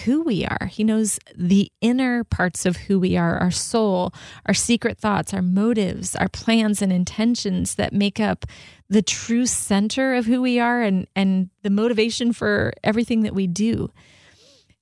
who 0.04 0.24
we 0.24 0.44
are. 0.44 0.66
He 0.66 0.84
knows 0.84 1.20
the 1.36 1.72
inner 1.82 2.24
parts 2.24 2.66
of 2.66 2.76
who 2.76 3.00
we 3.00 3.16
are, 3.16 3.38
our 3.38 3.52
soul, 3.52 4.12
our 4.48 4.56
secret 4.56 4.98
thoughts, 4.98 5.36
our 5.36 5.44
motives, 5.44 6.16
our 6.16 6.28
plans 6.28 6.82
and 6.82 6.92
intentions 6.92 7.76
that 7.76 7.94
make 7.94 8.20
up 8.20 8.46
the 8.90 9.04
true 9.04 9.46
center 9.46 10.16
of 10.16 10.26
who 10.26 10.42
we 10.42 10.60
are 10.60 10.82
and, 10.82 11.06
and 11.16 11.52
the 11.62 11.70
motivation 11.70 12.34
for 12.34 12.74
everything 12.84 13.22
that 13.22 13.36
we 13.36 13.46
do. 13.46 13.92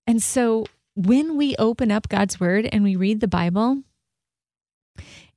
And 0.07 0.23
so 0.23 0.65
when 0.95 1.35
we 1.35 1.57
open 1.57 1.91
up 1.91 2.07
God's 2.07 2.39
word 2.39 2.69
and 2.71 2.85
we 2.85 2.95
read 2.95 3.19
the 3.19 3.27
Bible, 3.27 3.83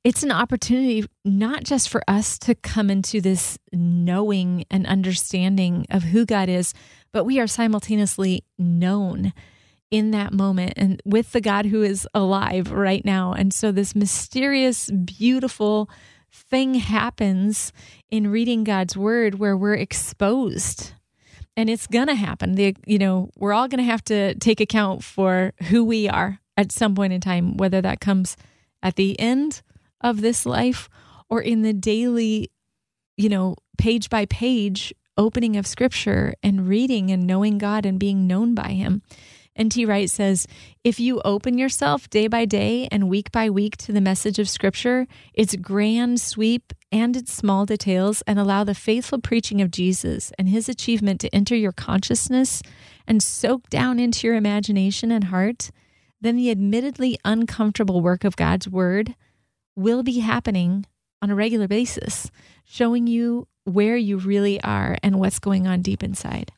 it's 0.03 0.23
an 0.23 0.31
opportunity 0.31 1.05
not 1.25 1.63
just 1.63 1.89
for 1.89 2.01
us 2.07 2.37
to 2.39 2.55
come 2.55 2.89
into 2.89 3.19
this 3.19 3.57
knowing 3.73 4.65
and 4.71 4.87
understanding 4.87 5.85
of 5.89 6.03
who 6.03 6.25
God 6.25 6.49
is, 6.49 6.73
but 7.11 7.25
we 7.25 7.39
are 7.39 7.47
simultaneously 7.47 8.43
known 8.57 9.33
in 9.89 10.11
that 10.11 10.33
moment 10.33 10.73
and 10.75 11.01
with 11.05 11.31
the 11.31 11.41
God 11.41 11.65
who 11.65 11.81
is 11.81 12.07
alive 12.13 12.71
right 12.71 13.03
now. 13.03 13.33
And 13.33 13.53
so 13.53 13.71
this 13.71 13.95
mysterious, 13.95 14.89
beautiful 14.91 15.89
thing 16.31 16.75
happens 16.75 17.71
in 18.09 18.29
reading 18.29 18.63
God's 18.63 18.95
word 18.97 19.35
where 19.35 19.57
we're 19.57 19.75
exposed. 19.75 20.93
And 21.55 21.69
it's 21.69 21.87
going 21.87 22.07
to 22.07 22.15
happen. 22.15 22.55
The, 22.55 22.75
you 22.85 22.99
know, 22.99 23.31
we're 23.35 23.53
all 23.53 23.67
going 23.67 23.83
to 23.83 23.91
have 23.91 24.03
to 24.05 24.35
take 24.35 24.61
account 24.61 25.03
for 25.03 25.53
who 25.69 25.83
we 25.83 26.07
are 26.07 26.39
at 26.55 26.71
some 26.71 26.93
point 26.93 27.13
in 27.13 27.21
time, 27.21 27.57
whether 27.57 27.81
that 27.81 27.99
comes 27.99 28.37
at 28.83 28.95
the 28.95 29.19
end 29.19 29.61
of 30.01 30.21
this 30.21 30.45
life 30.45 30.89
or 31.29 31.41
in 31.41 31.61
the 31.61 31.73
daily, 31.73 32.51
you 33.15 33.29
know, 33.29 33.55
page 33.77 34.09
by 34.09 34.25
page 34.25 34.93
opening 35.17 35.57
of 35.57 35.65
scripture 35.65 36.33
and 36.43 36.67
reading 36.67 37.11
and 37.11 37.25
knowing 37.25 37.57
God 37.57 37.85
and 37.85 37.99
being 37.99 38.27
known 38.27 38.53
by 38.53 38.69
Him. 38.69 39.01
N.T. 39.57 39.85
Wright 39.85 40.09
says, 40.09 40.45
if 40.83 40.99
you 40.99 41.19
open 41.25 41.57
yourself 41.57 42.07
day 42.11 42.27
by 42.27 42.45
day 42.45 42.87
and 42.91 43.09
week 43.09 43.31
by 43.31 43.49
week 43.49 43.75
to 43.77 43.91
the 43.91 43.99
message 43.99 44.37
of 44.37 44.47
Scripture, 44.47 45.07
its 45.33 45.55
grand 45.55 46.21
sweep 46.21 46.73
and 46.91 47.17
its 47.17 47.33
small 47.33 47.65
details, 47.65 48.21
and 48.27 48.37
allow 48.37 48.63
the 48.63 48.75
faithful 48.75 49.19
preaching 49.19 49.59
of 49.59 49.71
Jesus 49.71 50.31
and 50.37 50.47
his 50.47 50.69
achievement 50.69 51.19
to 51.21 51.35
enter 51.35 51.55
your 51.55 51.71
consciousness 51.71 52.61
and 53.07 53.23
soak 53.23 53.67
down 53.69 53.97
into 53.97 54.27
your 54.27 54.35
imagination 54.35 55.11
and 55.11 55.25
heart, 55.25 55.71
then 56.21 56.35
the 56.35 56.51
admittedly 56.51 57.17
uncomfortable 57.25 58.01
work 58.01 58.23
of 58.23 58.35
God's 58.35 58.69
Word 58.69 59.15
will 59.77 60.03
be 60.03 60.19
happening 60.19 60.85
on 61.21 61.29
a 61.29 61.35
regular 61.35 61.67
basis, 61.67 62.29
showing 62.65 63.07
you 63.07 63.47
where 63.63 63.95
you 63.95 64.17
really 64.17 64.61
are 64.61 64.97
and 65.03 65.19
what's 65.19 65.39
going 65.39 65.67
on 65.67 65.81
deep 65.81 66.03
inside. 66.03 66.51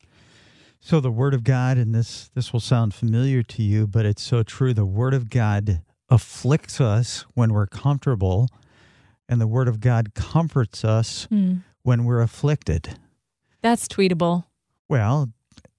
So 0.79 0.99
the 0.99 1.11
word 1.11 1.33
of 1.33 1.43
God, 1.43 1.77
and 1.77 1.93
this 1.93 2.29
this 2.33 2.53
will 2.53 2.61
sound 2.61 2.93
familiar 2.93 3.43
to 3.43 3.61
you, 3.61 3.85
but 3.85 4.05
it's 4.05 4.23
so 4.23 4.43
true. 4.43 4.73
The 4.73 4.85
word 4.85 5.13
of 5.13 5.29
God 5.29 5.81
afflicts 6.09 6.79
us 6.79 7.25
when 7.33 7.53
we're 7.53 7.67
comfortable, 7.67 8.47
and 9.27 9.41
the 9.41 9.47
word 9.47 9.67
of 9.67 9.81
God 9.81 10.13
comforts 10.15 10.85
us 10.85 11.25
hmm. 11.25 11.57
when 11.83 12.05
we're 12.05 12.21
afflicted. 12.21 12.97
That's 13.61 13.87
tweetable. 13.89 14.45
Well, 14.87 15.29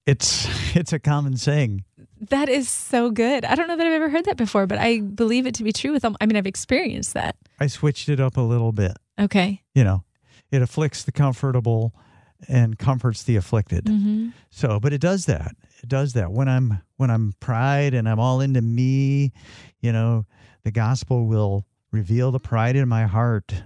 it's 0.05 0.47
it's 0.75 0.93
a 0.93 0.99
common 0.99 1.35
saying. 1.37 1.83
That 2.29 2.49
is 2.49 2.69
so 2.69 3.09
good. 3.09 3.45
I 3.45 3.55
don't 3.55 3.67
know 3.67 3.75
that 3.75 3.85
I've 3.85 3.93
ever 3.93 4.09
heard 4.09 4.25
that 4.25 4.37
before, 4.37 4.67
but 4.67 4.77
I 4.77 4.99
believe 4.99 5.47
it 5.47 5.55
to 5.55 5.63
be 5.63 5.71
true 5.73 5.91
with 5.91 6.03
them. 6.03 6.15
I 6.21 6.27
mean, 6.27 6.37
I've 6.37 6.45
experienced 6.45 7.15
that. 7.15 7.35
I 7.59 7.67
switched 7.67 8.09
it 8.09 8.19
up 8.19 8.37
a 8.37 8.41
little 8.41 8.71
bit. 8.71 8.97
Okay. 9.19 9.63
You 9.73 9.83
know, 9.83 10.03
it 10.51 10.61
afflicts 10.61 11.03
the 11.03 11.11
comfortable 11.11 11.93
and 12.47 12.77
comforts 12.77 13.23
the 13.23 13.35
afflicted. 13.35 13.85
Mm-hmm. 13.85 14.29
So, 14.49 14.79
but 14.79 14.93
it 14.93 15.01
does 15.01 15.25
that. 15.25 15.55
It 15.81 15.89
does 15.89 16.13
that. 16.13 16.31
When 16.31 16.47
I'm 16.47 16.81
when 16.97 17.09
I'm 17.09 17.33
pride 17.39 17.93
and 17.93 18.07
I'm 18.07 18.19
all 18.19 18.39
into 18.39 18.61
me, 18.61 19.31
you 19.79 19.91
know, 19.91 20.25
the 20.63 20.71
gospel 20.71 21.25
will 21.25 21.65
reveal 21.91 22.31
the 22.31 22.39
pride 22.39 22.75
in 22.75 22.87
my 22.87 23.05
heart 23.05 23.63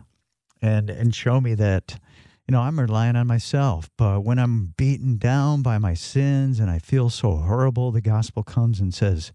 and 0.62 0.90
and 0.90 1.14
show 1.14 1.42
me 1.42 1.56
that 1.56 2.00
you 2.48 2.52
know, 2.52 2.62
I'm 2.62 2.80
relying 2.80 3.16
on 3.16 3.28
myself. 3.28 3.90
But 3.98 4.24
when 4.24 4.38
I'm 4.38 4.74
beaten 4.78 5.18
down 5.18 5.62
by 5.62 5.78
my 5.78 5.94
sins 5.94 6.60
and 6.60 6.70
I 6.70 6.80
feel 6.80 7.10
so 7.10 7.36
horrible, 7.38 7.92
the 7.92 8.02
gospel 8.02 8.44
comes 8.44 8.80
and 8.80 8.94
says, 8.94 9.32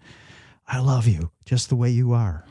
I 0.67 0.79
love 0.79 1.09
you 1.09 1.31
just 1.45 1.69
the 1.69 1.77
way 1.77 1.91
you 1.91 2.13
are. 2.13 2.45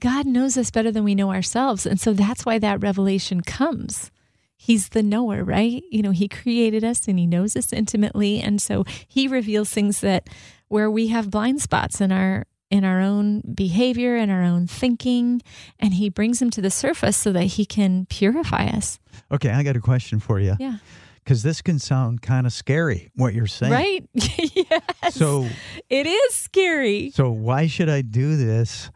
God 0.00 0.26
knows 0.26 0.56
us 0.56 0.70
better 0.70 0.90
than 0.90 1.04
we 1.04 1.14
know 1.14 1.30
ourselves. 1.30 1.86
And 1.86 2.00
so 2.00 2.12
that's 2.12 2.46
why 2.46 2.58
that 2.58 2.82
revelation 2.82 3.42
comes. 3.42 4.10
He's 4.56 4.90
the 4.90 5.02
knower, 5.02 5.44
right? 5.44 5.82
You 5.90 6.02
know, 6.02 6.10
He 6.10 6.26
created 6.26 6.82
us 6.84 7.06
and 7.06 7.18
He 7.18 7.26
knows 7.26 7.56
us 7.56 7.72
intimately. 7.72 8.40
And 8.40 8.60
so 8.60 8.84
He 9.06 9.28
reveals 9.28 9.70
things 9.70 10.00
that 10.00 10.28
where 10.68 10.90
we 10.90 11.08
have 11.08 11.30
blind 11.30 11.60
spots 11.60 12.00
in 12.00 12.12
our 12.12 12.46
in 12.70 12.84
our 12.84 13.00
own 13.00 13.40
behavior 13.54 14.16
and 14.16 14.30
our 14.30 14.42
own 14.42 14.66
thinking 14.66 15.42
and 15.78 15.94
he 15.94 16.08
brings 16.08 16.38
them 16.38 16.50
to 16.50 16.60
the 16.60 16.70
surface 16.70 17.16
so 17.16 17.32
that 17.32 17.44
he 17.44 17.66
can 17.66 18.06
purify 18.06 18.66
us 18.66 18.98
Okay, 19.32 19.50
I 19.50 19.62
got 19.62 19.76
a 19.76 19.80
question 19.80 20.20
for 20.20 20.38
you. 20.40 20.54
yeah 20.60 20.76
Because 21.24 21.42
this 21.42 21.60
can 21.62 21.78
sound 21.78 22.22
kind 22.22 22.46
of 22.46 22.52
scary, 22.52 23.10
what 23.16 23.34
you're 23.34 23.46
saying. 23.46 23.72
right 23.72 24.08
yes 24.14 25.14
So 25.14 25.46
it 25.88 26.06
is 26.06 26.34
scary 26.34 27.10
So 27.10 27.30
why 27.30 27.66
should 27.66 27.88
I 27.88 28.02
do 28.02 28.36
this 28.36 28.90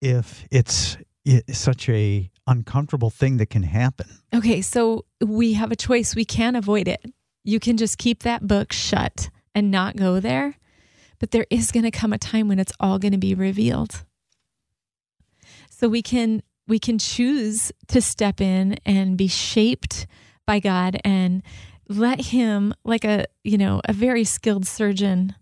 if 0.00 0.44
it's, 0.50 0.96
it's 1.24 1.58
such 1.58 1.88
a 1.88 2.30
uncomfortable 2.46 3.10
thing 3.10 3.36
that 3.38 3.50
can 3.50 3.62
happen? 3.62 4.06
Okay, 4.34 4.60
so 4.62 5.04
we 5.20 5.54
have 5.54 5.70
a 5.72 5.76
choice. 5.76 6.14
We 6.14 6.24
can 6.24 6.54
avoid 6.56 6.88
it. 6.88 7.04
You 7.44 7.60
can 7.60 7.76
just 7.76 7.98
keep 7.98 8.22
that 8.22 8.46
book 8.46 8.72
shut 8.72 9.30
and 9.54 9.70
not 9.70 9.96
go 9.96 10.20
there. 10.20 10.54
But 11.18 11.32
there 11.32 11.46
is 11.50 11.72
going 11.72 11.84
to 11.84 11.90
come 11.90 12.12
a 12.12 12.18
time 12.18 12.48
when 12.48 12.58
it's 12.58 12.72
all 12.78 12.98
going 12.98 13.12
to 13.12 13.18
be 13.18 13.34
revealed. 13.34 14.04
So 15.70 15.88
we 15.88 16.02
can 16.02 16.42
we 16.66 16.78
can 16.78 16.98
choose 16.98 17.72
to 17.88 18.00
step 18.00 18.40
in 18.40 18.78
and 18.84 19.16
be 19.16 19.26
shaped 19.26 20.06
by 20.46 20.60
God 20.60 21.00
and 21.02 21.42
let 21.88 22.26
him 22.26 22.74
like 22.84 23.04
a, 23.04 23.24
you 23.42 23.56
know, 23.56 23.80
a 23.86 23.94
very 23.94 24.24
skilled 24.24 24.66
surgeon 24.66 25.34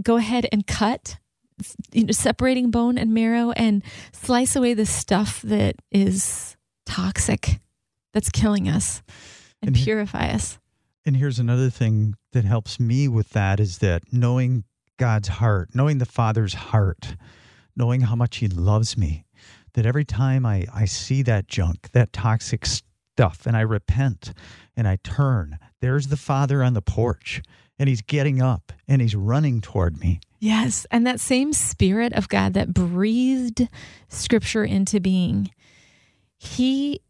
go 0.00 0.16
ahead 0.16 0.46
and 0.52 0.64
cut 0.66 1.18
you 1.92 2.04
know, 2.04 2.12
separating 2.12 2.70
bone 2.70 2.98
and 2.98 3.12
marrow 3.12 3.50
and 3.52 3.82
slice 4.12 4.54
away 4.54 4.74
the 4.74 4.86
stuff 4.86 5.42
that 5.42 5.76
is 5.90 6.56
toxic 6.86 7.60
that's 8.12 8.30
killing 8.30 8.68
us 8.68 9.02
and, 9.60 9.70
And 9.70 9.76
he- 9.76 9.84
purify 9.84 10.28
us. 10.28 10.58
And 11.04 11.16
here's 11.16 11.38
another 11.38 11.70
thing 11.70 12.14
that 12.32 12.44
helps 12.44 12.78
me 12.78 13.08
with 13.08 13.30
that 13.30 13.60
is 13.60 13.78
that 13.78 14.02
knowing 14.12 14.64
God's 14.98 15.28
heart, 15.28 15.70
knowing 15.74 15.98
the 15.98 16.06
Father's 16.06 16.54
heart, 16.54 17.16
knowing 17.74 18.02
how 18.02 18.14
much 18.14 18.36
He 18.36 18.48
loves 18.48 18.98
me, 18.98 19.24
that 19.74 19.86
every 19.86 20.04
time 20.04 20.44
I, 20.44 20.66
I 20.74 20.84
see 20.84 21.22
that 21.22 21.48
junk, 21.48 21.90
that 21.92 22.12
toxic 22.12 22.66
stuff, 22.66 23.46
and 23.46 23.56
I 23.56 23.60
repent 23.62 24.32
and 24.76 24.86
I 24.86 24.98
turn, 25.02 25.58
there's 25.80 26.08
the 26.08 26.16
Father 26.16 26.62
on 26.62 26.74
the 26.74 26.82
porch 26.82 27.40
and 27.78 27.88
He's 27.88 28.02
getting 28.02 28.42
up 28.42 28.72
and 28.86 29.00
He's 29.00 29.14
running 29.14 29.60
toward 29.60 29.98
me. 29.98 30.20
Yes, 30.40 30.86
and 30.90 31.06
that 31.06 31.20
same 31.20 31.52
spirit 31.52 32.12
of 32.12 32.28
God 32.28 32.54
that 32.54 32.74
breathed 32.74 33.68
scripture 34.08 34.64
into 34.64 35.00
being, 35.00 35.50
he 36.36 37.00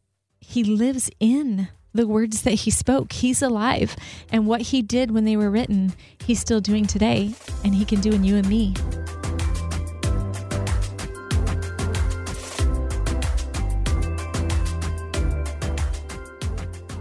he 0.41 0.65
lives 0.65 1.11
in 1.21 1.69
the 1.93 2.07
words 2.07 2.43
that 2.43 2.55
he 2.55 2.71
spoke. 2.71 3.13
He's 3.13 3.43
alive, 3.43 3.97
and 4.31 4.47
what 4.47 4.61
he 4.61 4.83
did 4.83 5.11
when 5.11 5.25
they 5.25 5.37
were 5.37 5.51
written, 5.51 5.95
he's 6.25 6.41
still 6.41 6.61
doing 6.61 6.87
today, 6.87 7.33
and 7.65 7.75
he 7.75 7.85
can 7.85 8.01
do 8.01 8.13
in 8.13 8.25
you 8.25 8.37
and 8.37 8.49
me. 8.49 8.75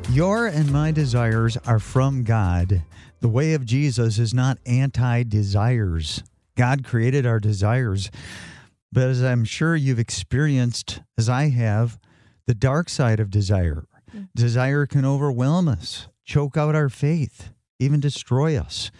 Your 0.09 0.47
and 0.47 0.71
my 0.71 0.91
desires 0.91 1.57
are 1.67 1.79
from 1.79 2.23
God. 2.23 2.81
The 3.19 3.27
way 3.27 3.53
of 3.53 3.65
Jesus 3.65 4.17
is 4.17 4.33
not 4.33 4.57
anti 4.65 5.23
desires. 5.23 6.23
God 6.55 6.83
created 6.83 7.25
our 7.25 7.39
desires. 7.39 8.09
But 8.91 9.09
as 9.09 9.21
I'm 9.21 9.45
sure 9.45 9.75
you've 9.75 9.99
experienced, 9.99 11.01
as 11.17 11.29
I 11.29 11.49
have, 11.49 11.99
the 12.47 12.55
dark 12.55 12.89
side 12.89 13.19
of 13.19 13.29
desire. 13.29 13.85
Desire 14.35 14.85
can 14.85 15.05
overwhelm 15.05 15.67
us, 15.67 16.07
choke 16.25 16.57
out 16.57 16.75
our 16.75 16.89
faith, 16.89 17.49
even 17.79 17.99
destroy 17.99 18.57
us. 18.57 18.91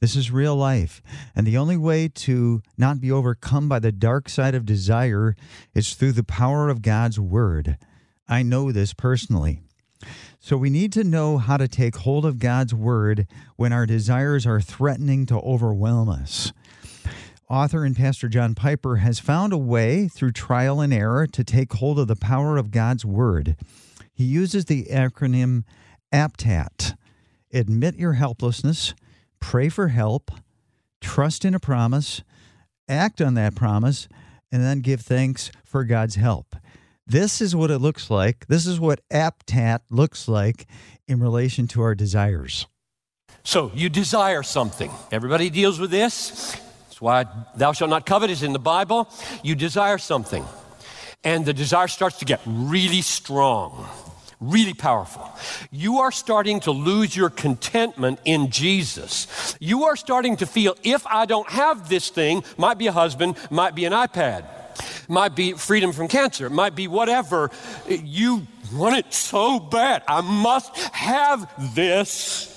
This 0.00 0.16
is 0.16 0.30
real 0.30 0.54
life. 0.54 1.02
And 1.34 1.46
the 1.46 1.56
only 1.56 1.76
way 1.76 2.08
to 2.08 2.62
not 2.76 3.00
be 3.00 3.10
overcome 3.10 3.68
by 3.68 3.78
the 3.78 3.92
dark 3.92 4.28
side 4.28 4.54
of 4.54 4.66
desire 4.66 5.34
is 5.74 5.94
through 5.94 6.12
the 6.12 6.24
power 6.24 6.68
of 6.68 6.82
God's 6.82 7.18
word. 7.18 7.78
I 8.28 8.42
know 8.42 8.70
this 8.70 8.92
personally. 8.92 9.62
So 10.40 10.58
we 10.58 10.68
need 10.68 10.92
to 10.92 11.04
know 11.04 11.38
how 11.38 11.56
to 11.56 11.66
take 11.66 11.96
hold 11.96 12.26
of 12.26 12.38
God's 12.38 12.74
word 12.74 13.26
when 13.56 13.72
our 13.72 13.86
desires 13.86 14.46
are 14.46 14.60
threatening 14.60 15.24
to 15.26 15.38
overwhelm 15.38 16.10
us. 16.10 16.52
Author 17.48 17.84
and 17.84 17.96
Pastor 17.96 18.28
John 18.28 18.54
Piper 18.54 18.96
has 18.96 19.18
found 19.18 19.52
a 19.52 19.58
way 19.58 20.08
through 20.08 20.32
trial 20.32 20.80
and 20.80 20.92
error 20.92 21.26
to 21.26 21.44
take 21.44 21.72
hold 21.74 21.98
of 21.98 22.08
the 22.08 22.16
power 22.16 22.56
of 22.58 22.70
God's 22.70 23.04
word. 23.04 23.56
He 24.14 24.24
uses 24.24 24.64
the 24.64 24.84
acronym 24.84 25.64
APTAT 26.12 26.94
Admit 27.54 27.94
your 27.94 28.14
helplessness, 28.14 28.94
pray 29.38 29.68
for 29.68 29.86
help, 29.86 30.32
trust 31.00 31.44
in 31.44 31.54
a 31.54 31.60
promise, 31.60 32.24
act 32.88 33.20
on 33.20 33.34
that 33.34 33.54
promise, 33.54 34.08
and 34.50 34.60
then 34.60 34.80
give 34.80 35.00
thanks 35.02 35.52
for 35.64 35.84
God's 35.84 36.16
help. 36.16 36.56
This 37.06 37.40
is 37.40 37.54
what 37.54 37.70
it 37.70 37.78
looks 37.78 38.10
like. 38.10 38.46
This 38.48 38.66
is 38.66 38.80
what 38.80 39.08
APTAT 39.08 39.80
looks 39.88 40.26
like 40.26 40.66
in 41.06 41.20
relation 41.20 41.68
to 41.68 41.82
our 41.82 41.94
desires. 41.94 42.66
So 43.44 43.70
you 43.72 43.88
desire 43.88 44.42
something. 44.42 44.90
Everybody 45.12 45.48
deals 45.48 45.78
with 45.78 45.92
this. 45.92 46.56
That's 46.84 47.00
why 47.00 47.26
thou 47.54 47.72
shalt 47.72 47.90
not 47.90 48.04
covet 48.04 48.30
is 48.30 48.42
in 48.42 48.52
the 48.52 48.58
Bible. 48.58 49.08
You 49.44 49.54
desire 49.54 49.98
something. 49.98 50.44
And 51.22 51.46
the 51.46 51.54
desire 51.54 51.88
starts 51.88 52.18
to 52.18 52.24
get 52.24 52.40
really 52.46 53.02
strong, 53.02 53.86
really 54.50 54.74
powerful. 54.74 55.30
You 55.70 55.98
are 55.98 56.12
starting 56.12 56.60
to 56.60 56.70
lose 56.70 57.16
your 57.16 57.30
contentment 57.30 58.20
in 58.24 58.50
Jesus. 58.50 59.56
You 59.60 59.84
are 59.84 59.96
starting 59.96 60.36
to 60.36 60.46
feel 60.46 60.76
if 60.82 61.06
I 61.06 61.26
don't 61.26 61.48
have 61.50 61.88
this 61.88 62.10
thing, 62.10 62.44
might 62.56 62.78
be 62.78 62.86
a 62.86 62.92
husband, 62.92 63.36
might 63.50 63.74
be 63.74 63.84
an 63.84 63.92
iPad, 63.92 64.44
might 65.08 65.34
be 65.34 65.52
freedom 65.52 65.92
from 65.92 66.08
cancer, 66.08 66.50
might 66.50 66.74
be 66.74 66.88
whatever. 66.88 67.50
You 67.88 68.46
want 68.72 68.96
it 68.96 69.12
so 69.12 69.58
bad. 69.58 70.02
I 70.08 70.20
must 70.20 70.76
have 70.92 71.74
this 71.74 72.50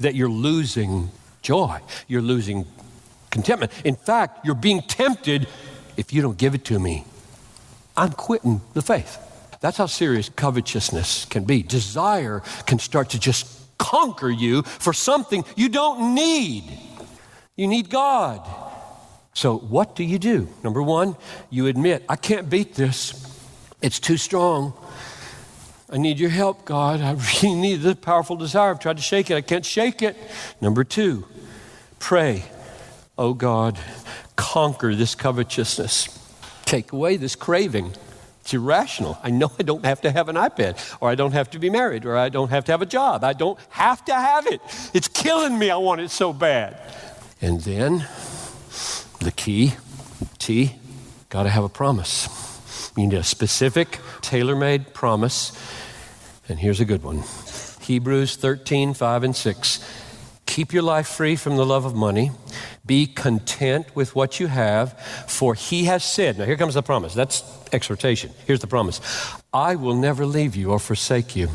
that 0.00 0.14
you're 0.14 0.28
losing 0.28 1.10
joy. 1.42 1.80
You're 2.08 2.22
losing 2.22 2.66
contentment. 3.30 3.72
In 3.84 3.96
fact, 3.96 4.44
you're 4.44 4.54
being 4.54 4.82
tempted 4.82 5.48
if 5.96 6.12
you 6.12 6.22
don't 6.22 6.38
give 6.38 6.54
it 6.54 6.64
to 6.66 6.78
me. 6.78 7.04
I'm 7.96 8.12
quitting 8.12 8.60
the 8.74 8.82
faith. 8.82 9.18
That's 9.62 9.78
how 9.78 9.86
serious 9.86 10.28
covetousness 10.28 11.26
can 11.26 11.44
be. 11.44 11.62
Desire 11.62 12.42
can 12.66 12.80
start 12.80 13.10
to 13.10 13.18
just 13.18 13.46
conquer 13.78 14.28
you 14.28 14.62
for 14.62 14.92
something 14.92 15.44
you 15.56 15.68
don't 15.68 16.16
need. 16.16 16.64
You 17.54 17.68
need 17.68 17.88
God. 17.88 18.44
So, 19.34 19.56
what 19.56 19.94
do 19.94 20.02
you 20.02 20.18
do? 20.18 20.48
Number 20.64 20.82
one, 20.82 21.16
you 21.48 21.68
admit, 21.68 22.04
I 22.08 22.16
can't 22.16 22.50
beat 22.50 22.74
this. 22.74 23.14
It's 23.80 24.00
too 24.00 24.16
strong. 24.16 24.74
I 25.88 25.96
need 25.96 26.18
your 26.18 26.30
help, 26.30 26.64
God. 26.64 27.00
I 27.00 27.12
really 27.42 27.54
need 27.54 27.82
this 27.82 27.94
powerful 27.94 28.34
desire. 28.34 28.72
I've 28.72 28.80
tried 28.80 28.96
to 28.96 29.02
shake 29.02 29.30
it. 29.30 29.36
I 29.36 29.42
can't 29.42 29.64
shake 29.64 30.02
it. 30.02 30.16
Number 30.60 30.82
two, 30.82 31.24
pray. 32.00 32.42
Oh 33.16 33.32
God, 33.32 33.78
conquer 34.34 34.96
this 34.96 35.14
covetousness. 35.14 36.18
Take 36.64 36.90
away 36.90 37.16
this 37.16 37.36
craving 37.36 37.92
It's 38.42 38.52
irrational. 38.52 39.16
I 39.22 39.30
know 39.30 39.52
I 39.56 39.62
don't 39.62 39.84
have 39.84 40.00
to 40.00 40.10
have 40.10 40.28
an 40.28 40.34
iPad, 40.34 40.96
or 41.00 41.08
I 41.08 41.14
don't 41.14 41.30
have 41.30 41.50
to 41.50 41.60
be 41.60 41.70
married, 41.70 42.04
or 42.04 42.16
I 42.16 42.28
don't 42.28 42.48
have 42.50 42.64
to 42.64 42.72
have 42.72 42.82
a 42.82 42.86
job. 42.86 43.22
I 43.22 43.34
don't 43.34 43.56
have 43.68 44.04
to 44.06 44.14
have 44.14 44.48
it. 44.48 44.60
It's 44.92 45.06
killing 45.06 45.56
me. 45.56 45.70
I 45.70 45.76
want 45.76 46.00
it 46.00 46.10
so 46.10 46.32
bad. 46.32 46.76
And 47.40 47.60
then 47.60 48.04
the 49.20 49.30
key, 49.30 49.74
T, 50.40 50.74
got 51.28 51.44
to 51.44 51.50
have 51.50 51.62
a 51.62 51.68
promise. 51.68 52.28
You 52.96 53.06
need 53.06 53.16
a 53.16 53.22
specific, 53.22 54.00
tailor 54.22 54.56
made 54.56 54.92
promise. 54.92 55.56
And 56.48 56.58
here's 56.58 56.80
a 56.80 56.84
good 56.84 57.04
one 57.04 57.22
Hebrews 57.80 58.34
13, 58.34 58.92
5 58.92 59.22
and 59.22 59.36
6. 59.36 60.01
Keep 60.52 60.74
your 60.74 60.82
life 60.82 61.08
free 61.08 61.34
from 61.34 61.56
the 61.56 61.64
love 61.64 61.86
of 61.86 61.94
money. 61.94 62.30
Be 62.84 63.06
content 63.06 63.86
with 63.96 64.14
what 64.14 64.38
you 64.38 64.48
have, 64.48 65.00
for 65.26 65.54
he 65.54 65.84
has 65.84 66.04
said, 66.04 66.36
now 66.36 66.44
here 66.44 66.58
comes 66.58 66.74
the 66.74 66.82
promise. 66.82 67.14
That's 67.14 67.42
exhortation. 67.72 68.32
Here's 68.46 68.60
the 68.60 68.66
promise 68.66 69.00
I 69.54 69.76
will 69.76 69.94
never 69.94 70.26
leave 70.26 70.54
you 70.54 70.70
or 70.70 70.78
forsake 70.78 71.34
you. 71.34 71.48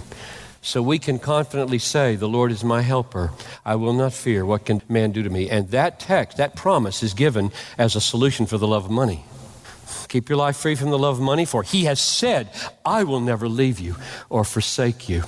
So 0.63 0.81
we 0.81 0.97
can 0.97 1.19
confidently 1.19 1.77
say, 1.77 2.15
The 2.15 2.27
Lord 2.27 2.51
is 2.51 2.63
my 2.63 2.81
helper. 2.81 3.29
I 3.63 3.75
will 3.75 3.93
not 3.93 4.13
fear. 4.13 4.43
What 4.47 4.65
can 4.65 4.81
man 4.89 5.11
do 5.11 5.21
to 5.21 5.29
me? 5.29 5.47
And 5.47 5.69
that 5.69 5.99
text, 5.99 6.37
that 6.37 6.55
promise, 6.55 7.03
is 7.03 7.13
given 7.13 7.51
as 7.77 7.95
a 7.95 8.01
solution 8.01 8.47
for 8.47 8.57
the 8.57 8.67
love 8.67 8.85
of 8.85 8.89
money. 8.89 9.25
Keep 10.07 10.27
your 10.27 10.39
life 10.39 10.57
free 10.57 10.73
from 10.73 10.89
the 10.89 10.97
love 10.97 11.17
of 11.17 11.23
money, 11.23 11.45
for 11.45 11.61
he 11.61 11.83
has 11.83 12.01
said, 12.01 12.49
I 12.83 13.03
will 13.03 13.19
never 13.19 13.47
leave 13.47 13.79
you 13.79 13.95
or 14.27 14.43
forsake 14.43 15.07
you. 15.07 15.21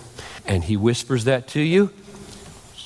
And 0.47 0.63
he 0.63 0.75
whispers 0.75 1.25
that 1.25 1.47
to 1.49 1.61
you. 1.61 1.91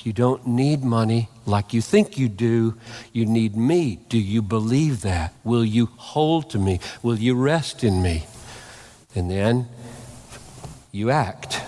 You 0.04 0.12
don't 0.12 0.46
need 0.46 0.84
money 0.84 1.30
like 1.46 1.74
you 1.74 1.82
think 1.82 2.18
you 2.18 2.28
do. 2.28 2.76
You 3.14 3.26
need 3.26 3.56
me. 3.56 4.00
Do 4.10 4.18
you 4.18 4.42
believe 4.42 5.02
that? 5.02 5.34
Will 5.44 5.64
you 5.64 5.88
hold 5.96 6.50
to 6.52 6.60
me? 6.60 6.80
Will 7.02 7.18
you 7.18 7.36
rest 7.36 7.84
in 7.84 8.02
me? 8.02 8.26
And 9.16 9.32
then 9.32 9.68
you 10.92 11.10
act. 11.10 11.62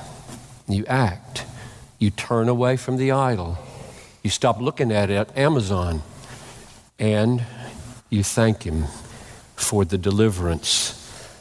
You 0.68 0.86
act. 0.86 1.46
You 1.98 2.10
turn 2.12 2.50
away 2.50 2.76
from 2.76 2.98
the 2.98 3.12
idol. 3.12 3.58
You 4.22 4.30
stop 4.30 4.60
looking 4.60 4.92
at 4.92 5.10
it 5.10 5.16
at 5.16 5.38
Amazon. 5.38 6.02
And 7.00 7.44
you 8.10 8.24
thank 8.24 8.64
Him 8.64 8.86
for 9.56 9.86
the 9.86 9.98
deliverance 9.98 10.92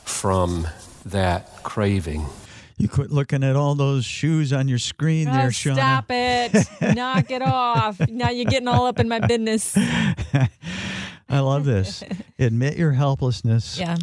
from 0.04 0.68
that 1.04 1.62
craving. 1.64 2.26
You 2.76 2.88
quit 2.88 3.12
looking 3.12 3.44
at 3.44 3.54
all 3.54 3.74
those 3.74 4.04
shoes 4.04 4.52
on 4.52 4.66
your 4.66 4.78
screen 4.78 5.26
there, 5.26 5.46
ah, 5.46 5.50
Sean. 5.50 5.76
Stop 5.76 6.06
it. 6.08 6.66
Knock 6.94 7.30
it 7.30 7.42
off. 7.42 8.00
Now 8.08 8.30
you're 8.30 8.44
getting 8.46 8.68
all 8.68 8.86
up 8.86 8.98
in 8.98 9.08
my 9.08 9.20
business. 9.20 9.76
I 9.76 11.38
love 11.40 11.64
this. 11.64 12.02
Admit 12.38 12.76
your 12.76 12.92
helplessness. 12.92 13.78
Yeah. 13.78 13.96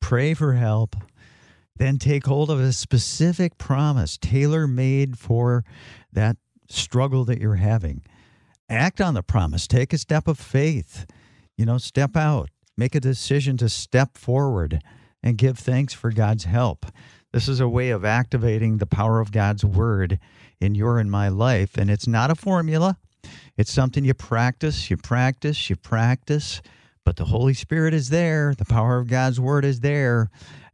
Pray 0.00 0.34
for 0.34 0.54
help. 0.54 0.96
Then 1.76 1.98
take 1.98 2.26
hold 2.26 2.50
of 2.50 2.58
a 2.58 2.72
specific 2.72 3.56
promise, 3.56 4.18
tailor 4.18 4.66
made 4.66 5.16
for 5.16 5.64
that 6.12 6.36
struggle 6.68 7.24
that 7.26 7.40
you're 7.40 7.54
having. 7.54 8.02
Act 8.68 9.00
on 9.00 9.14
the 9.14 9.22
promise. 9.22 9.66
Take 9.68 9.92
a 9.92 9.98
step 9.98 10.26
of 10.26 10.38
faith. 10.38 11.06
You 11.56 11.66
know, 11.66 11.78
step 11.78 12.16
out. 12.16 12.50
Make 12.76 12.94
a 12.94 13.00
decision 13.00 13.56
to 13.58 13.68
step 13.68 14.18
forward 14.18 14.82
and 15.22 15.38
give 15.38 15.58
thanks 15.58 15.94
for 15.94 16.10
God's 16.10 16.44
help. 16.44 16.86
This 17.38 17.46
is 17.46 17.60
a 17.60 17.68
way 17.68 17.90
of 17.90 18.04
activating 18.04 18.78
the 18.78 18.86
power 18.86 19.20
of 19.20 19.30
God's 19.30 19.64
word 19.64 20.18
in 20.60 20.74
your 20.74 20.98
and 20.98 21.08
my 21.08 21.28
life. 21.28 21.78
And 21.78 21.88
it's 21.88 22.08
not 22.08 22.32
a 22.32 22.34
formula, 22.34 22.98
it's 23.56 23.72
something 23.72 24.04
you 24.04 24.12
practice, 24.12 24.90
you 24.90 24.96
practice, 24.96 25.70
you 25.70 25.76
practice. 25.76 26.60
But 27.04 27.14
the 27.14 27.26
Holy 27.26 27.54
Spirit 27.54 27.94
is 27.94 28.08
there, 28.08 28.56
the 28.58 28.64
power 28.64 28.98
of 28.98 29.06
God's 29.06 29.38
word 29.38 29.64
is 29.64 29.78
there. 29.78 30.30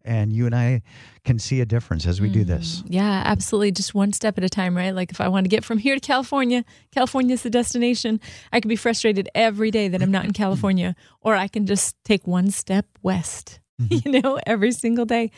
And 0.06 0.32
you 0.32 0.46
and 0.46 0.54
I 0.54 0.80
can 1.22 1.38
see 1.38 1.60
a 1.60 1.66
difference 1.66 2.06
as 2.06 2.22
we 2.22 2.30
do 2.30 2.44
this. 2.44 2.80
Mm, 2.80 2.86
yeah, 2.88 3.22
absolutely. 3.26 3.70
Just 3.70 3.94
one 3.94 4.14
step 4.14 4.38
at 4.38 4.44
a 4.44 4.48
time, 4.48 4.74
right? 4.74 4.94
Like 4.94 5.10
if 5.10 5.20
I 5.20 5.28
want 5.28 5.44
to 5.44 5.50
get 5.50 5.66
from 5.66 5.76
here 5.76 5.96
to 5.96 6.00
California, 6.00 6.64
California's 6.92 7.42
the 7.42 7.50
destination. 7.50 8.20
I 8.54 8.60
could 8.60 8.70
be 8.70 8.76
frustrated 8.76 9.28
every 9.34 9.70
day 9.70 9.88
that 9.88 10.00
I'm 10.00 10.10
not 10.10 10.24
in 10.24 10.32
California, 10.32 10.96
or 11.20 11.36
I 11.36 11.46
can 11.46 11.66
just 11.66 12.02
take 12.04 12.26
one 12.26 12.50
step 12.50 12.86
west, 13.02 13.60
you 13.88 14.00
mm-hmm. 14.00 14.20
know, 14.20 14.38
every 14.46 14.72
single 14.72 15.04
day. 15.04 15.30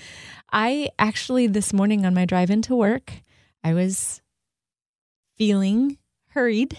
I 0.53 0.90
actually, 0.99 1.46
this 1.46 1.72
morning 1.72 2.05
on 2.05 2.14
my 2.14 2.25
drive 2.25 2.51
into 2.51 2.75
work, 2.77 3.12
I 3.64 3.75
was 3.75 4.20
feeling 5.37 5.99
hurried, 6.29 6.79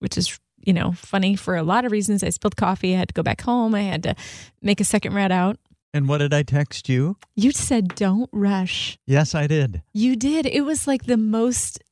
which 0.00 0.18
is, 0.18 0.38
you 0.58 0.72
know, 0.72 0.92
funny 0.92 1.36
for 1.36 1.56
a 1.56 1.62
lot 1.62 1.84
of 1.84 1.92
reasons. 1.92 2.22
I 2.22 2.30
spilled 2.30 2.56
coffee. 2.56 2.94
I 2.94 2.98
had 2.98 3.08
to 3.08 3.14
go 3.14 3.22
back 3.22 3.40
home. 3.42 3.74
I 3.74 3.82
had 3.82 4.02
to 4.04 4.14
make 4.60 4.80
a 4.80 4.84
second 4.84 5.14
route 5.14 5.32
out. 5.32 5.58
And 5.94 6.08
what 6.08 6.18
did 6.18 6.34
I 6.34 6.42
text 6.42 6.88
you? 6.88 7.16
You 7.34 7.52
said, 7.52 7.94
don't 7.94 8.28
rush. 8.32 8.98
Yes, 9.06 9.34
I 9.34 9.46
did. 9.46 9.82
You 9.94 10.16
did. 10.16 10.46
It 10.46 10.62
was 10.62 10.86
like 10.86 11.04
the 11.04 11.16
most 11.16 11.82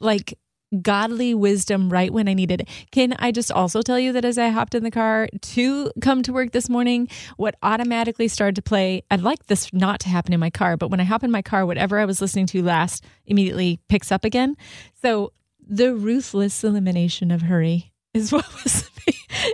like 0.00 0.38
godly 0.80 1.34
wisdom 1.34 1.90
right 1.90 2.12
when 2.12 2.28
I 2.28 2.34
needed 2.34 2.62
it. 2.62 2.68
Can 2.90 3.14
I 3.18 3.32
just 3.32 3.52
also 3.52 3.82
tell 3.82 3.98
you 3.98 4.12
that 4.12 4.24
as 4.24 4.38
I 4.38 4.48
hopped 4.48 4.74
in 4.74 4.84
the 4.84 4.90
car 4.90 5.28
to 5.40 5.90
come 6.00 6.22
to 6.22 6.32
work 6.32 6.52
this 6.52 6.68
morning, 6.68 7.08
what 7.36 7.56
automatically 7.62 8.28
started 8.28 8.56
to 8.56 8.62
play, 8.62 9.02
I'd 9.10 9.20
like 9.20 9.46
this 9.46 9.72
not 9.72 10.00
to 10.00 10.08
happen 10.08 10.32
in 10.32 10.40
my 10.40 10.50
car, 10.50 10.76
but 10.76 10.88
when 10.88 11.00
I 11.00 11.04
hop 11.04 11.24
in 11.24 11.30
my 11.30 11.42
car, 11.42 11.66
whatever 11.66 11.98
I 11.98 12.04
was 12.04 12.20
listening 12.20 12.46
to 12.46 12.62
last 12.62 13.04
immediately 13.26 13.80
picks 13.88 14.10
up 14.12 14.24
again. 14.24 14.56
So 15.02 15.32
the 15.66 15.94
ruthless 15.94 16.64
elimination 16.64 17.30
of 17.30 17.42
hurry 17.42 17.92
is 18.14 18.32
what 18.32 18.46
was 18.64 18.90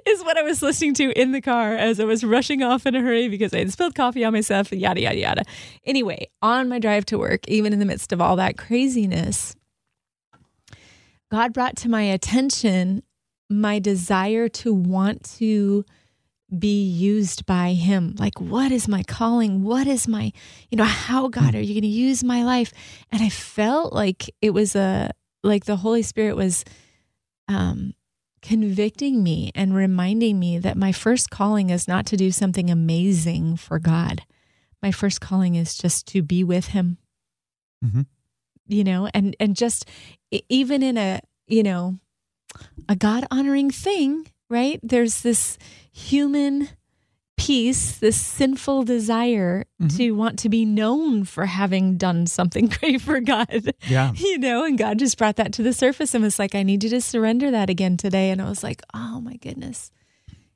is 0.06 0.22
what 0.22 0.36
I 0.36 0.42
was 0.42 0.62
listening 0.62 0.94
to 0.94 1.10
in 1.18 1.32
the 1.32 1.40
car 1.40 1.74
as 1.74 2.00
I 2.00 2.04
was 2.04 2.24
rushing 2.24 2.62
off 2.62 2.86
in 2.86 2.94
a 2.94 3.00
hurry 3.00 3.28
because 3.28 3.54
I 3.54 3.58
had 3.58 3.72
spilled 3.72 3.94
coffee 3.94 4.24
on 4.24 4.32
myself, 4.32 4.72
yada 4.72 5.00
yada 5.00 5.16
yada. 5.16 5.42
Anyway, 5.84 6.28
on 6.42 6.68
my 6.68 6.78
drive 6.78 7.06
to 7.06 7.18
work, 7.18 7.46
even 7.48 7.72
in 7.72 7.78
the 7.78 7.86
midst 7.86 8.12
of 8.12 8.20
all 8.20 8.36
that 8.36 8.58
craziness, 8.58 9.54
God 11.30 11.52
brought 11.52 11.76
to 11.78 11.88
my 11.88 12.02
attention 12.02 13.02
my 13.50 13.78
desire 13.78 14.48
to 14.48 14.72
want 14.74 15.24
to 15.38 15.84
be 16.56 16.82
used 16.82 17.44
by 17.44 17.72
him. 17.72 18.14
Like, 18.18 18.40
what 18.40 18.72
is 18.72 18.88
my 18.88 19.02
calling? 19.02 19.62
What 19.62 19.86
is 19.86 20.08
my, 20.08 20.32
you 20.70 20.76
know, 20.76 20.84
how 20.84 21.28
God 21.28 21.54
are 21.54 21.60
you 21.60 21.74
going 21.74 21.82
to 21.82 21.88
use 21.88 22.24
my 22.24 22.42
life? 22.42 22.72
And 23.12 23.22
I 23.22 23.28
felt 23.28 23.92
like 23.92 24.30
it 24.40 24.50
was 24.50 24.74
a, 24.74 25.10
like 25.42 25.66
the 25.66 25.76
Holy 25.76 26.02
Spirit 26.02 26.36
was, 26.36 26.64
um, 27.48 27.94
convicting 28.40 29.22
me 29.22 29.50
and 29.54 29.74
reminding 29.74 30.38
me 30.38 30.58
that 30.58 30.76
my 30.76 30.92
first 30.92 31.28
calling 31.28 31.70
is 31.70 31.88
not 31.88 32.06
to 32.06 32.16
do 32.16 32.30
something 32.30 32.70
amazing 32.70 33.56
for 33.56 33.78
God. 33.78 34.22
My 34.80 34.92
first 34.92 35.20
calling 35.20 35.54
is 35.56 35.76
just 35.76 36.06
to 36.08 36.22
be 36.22 36.44
with 36.44 36.68
him. 36.68 36.98
Mhm. 37.84 38.06
You 38.68 38.84
know, 38.84 39.08
and 39.12 39.34
and 39.40 39.56
just 39.56 39.88
even 40.48 40.82
in 40.82 40.96
a, 40.96 41.20
you 41.46 41.62
know, 41.62 41.98
a 42.88 42.96
God 42.96 43.26
honoring 43.30 43.70
thing, 43.70 44.30
right? 44.48 44.78
There's 44.82 45.22
this 45.22 45.58
human 45.92 46.68
piece, 47.38 47.96
this 47.98 48.20
sinful 48.20 48.82
desire 48.82 49.64
to 49.96 50.10
want 50.12 50.38
to 50.40 50.48
be 50.48 50.64
known 50.64 51.24
for 51.24 51.46
having 51.46 51.96
done 51.96 52.26
something 52.26 52.66
great 52.80 53.00
for 53.00 53.20
God 53.20 53.72
Yeah. 53.86 54.12
you 54.16 54.38
know, 54.38 54.64
and 54.64 54.76
God 54.76 54.98
just 54.98 55.16
brought 55.16 55.36
that 55.36 55.52
to 55.54 55.62
the 55.62 55.72
surface 55.72 56.14
and 56.14 56.24
was 56.24 56.38
like, 56.38 56.54
I 56.54 56.62
need 56.62 56.84
you 56.84 56.90
to 56.90 57.00
surrender 57.00 57.50
that 57.52 57.70
again 57.70 57.96
today. 57.96 58.30
And 58.30 58.42
I 58.42 58.48
was 58.48 58.62
like, 58.62 58.82
oh 58.92 59.20
my 59.20 59.36
goodness. 59.36 59.90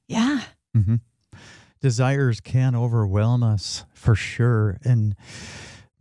Yeah. 0.09 0.43
Mm-hmm. 0.77 0.97
desires 1.81 2.41
can 2.41 2.75
overwhelm 2.75 3.43
us 3.43 3.85
for 3.95 4.15
sure. 4.15 4.79
And 4.85 5.15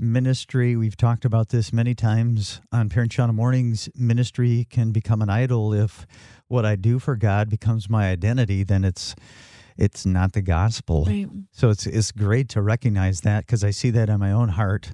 ministry, 0.01 0.75
we've 0.75 0.97
talked 0.97 1.23
about 1.23 1.49
this 1.49 1.71
many 1.71 1.93
times 1.93 2.59
on 2.71 2.89
Parent 2.89 3.11
Shauna 3.11 3.33
Mornings. 3.33 3.87
Ministry 3.95 4.65
can 4.69 4.91
become 4.91 5.21
an 5.21 5.29
idol 5.29 5.73
if 5.73 6.07
what 6.47 6.65
I 6.65 6.75
do 6.75 6.97
for 6.97 7.15
God 7.15 7.49
becomes 7.49 7.89
my 7.89 8.09
identity. 8.09 8.63
Then 8.63 8.83
it's 8.83 9.15
it's 9.77 10.05
not 10.05 10.33
the 10.33 10.41
gospel. 10.41 11.05
Right. 11.05 11.29
So 11.51 11.69
it's 11.69 11.85
it's 11.85 12.11
great 12.11 12.49
to 12.49 12.61
recognize 12.61 13.21
that 13.21 13.45
because 13.45 13.63
I 13.63 13.69
see 13.69 13.91
that 13.91 14.09
in 14.09 14.19
my 14.19 14.31
own 14.31 14.49
heart. 14.49 14.91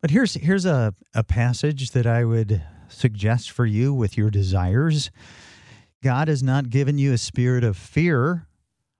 But 0.00 0.10
here's 0.10 0.34
here's 0.34 0.64
a, 0.64 0.94
a 1.14 1.24
passage 1.24 1.90
that 1.90 2.06
I 2.06 2.24
would 2.24 2.62
suggest 2.88 3.50
for 3.50 3.66
you 3.66 3.92
with 3.92 4.16
your 4.16 4.30
desires. 4.30 5.10
God 6.02 6.28
has 6.28 6.42
not 6.42 6.70
given 6.70 6.96
you 6.98 7.12
a 7.12 7.18
spirit 7.18 7.64
of 7.64 7.76
fear, 7.76 8.46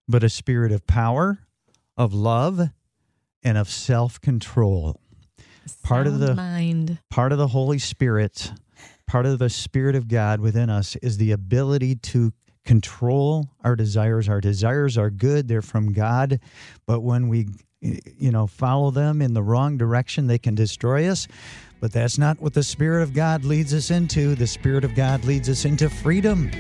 but 0.09 0.25
a 0.25 0.29
spirit 0.29 0.73
of 0.73 0.87
power, 0.87 1.39
of 1.97 2.13
love, 2.13 2.71
and 3.43 3.59
of 3.59 3.69
self-control. 3.69 4.99
Part 5.83 6.07
of 6.07 6.19
the 6.19 6.35
mind. 6.35 6.99
part 7.11 7.33
of 7.33 7.39
the 7.39 7.49
Holy 7.49 7.79
Spirit, 7.79 8.53
part 9.07 9.27
of 9.27 9.39
the 9.39 9.51
Spirit 9.51 9.95
of 9.95 10.09
God 10.09 10.41
within 10.41 10.71
us 10.71 10.97
is 10.97 11.17
the 11.19 11.33
ability 11.33 11.97
to 11.97 12.33
control 12.65 13.49
our 13.63 13.77
desires. 13.77 14.29
Our 14.29 14.41
desires 14.41 14.97
are 14.97 15.11
good, 15.11 15.49
they're 15.49 15.63
from 15.63 15.93
God, 15.93 16.41
but 16.87 17.01
when 17.01 17.29
we 17.29 17.49
you 17.81 18.31
know 18.31 18.47
follow 18.47 18.91
them 18.91 19.21
in 19.21 19.35
the 19.35 19.43
wrong 19.43 19.77
direction, 19.77 20.27
they 20.27 20.39
can 20.39 20.55
destroy 20.55 21.09
us. 21.09 21.29
But 21.81 21.93
that's 21.93 22.17
not 22.17 22.41
what 22.41 22.55
the 22.55 22.63
Spirit 22.63 23.03
of 23.03 23.13
God 23.13 23.45
leads 23.45 23.75
us 23.75 23.91
into. 23.91 24.35
The 24.35 24.47
Spirit 24.47 24.85
of 24.85 24.95
God 24.95 25.25
leads 25.25 25.51
us 25.51 25.67
into 25.67 25.91
freedom. 25.91 26.51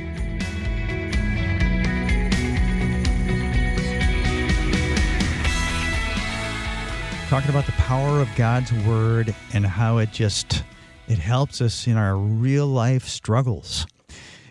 Talking 7.35 7.51
about 7.51 7.67
the 7.67 7.73
power 7.73 8.21
of 8.21 8.29
God's 8.37 8.73
word 8.87 9.35
and 9.55 9.67
how 9.67 9.99
it 9.99 10.13
just 10.13 10.63
it 11.09 11.19
helps 11.19 11.61
us 11.61 11.89
in 11.89 11.97
our 11.97 12.17
real 12.17 12.65
life 12.65 13.09
struggles. 13.09 13.89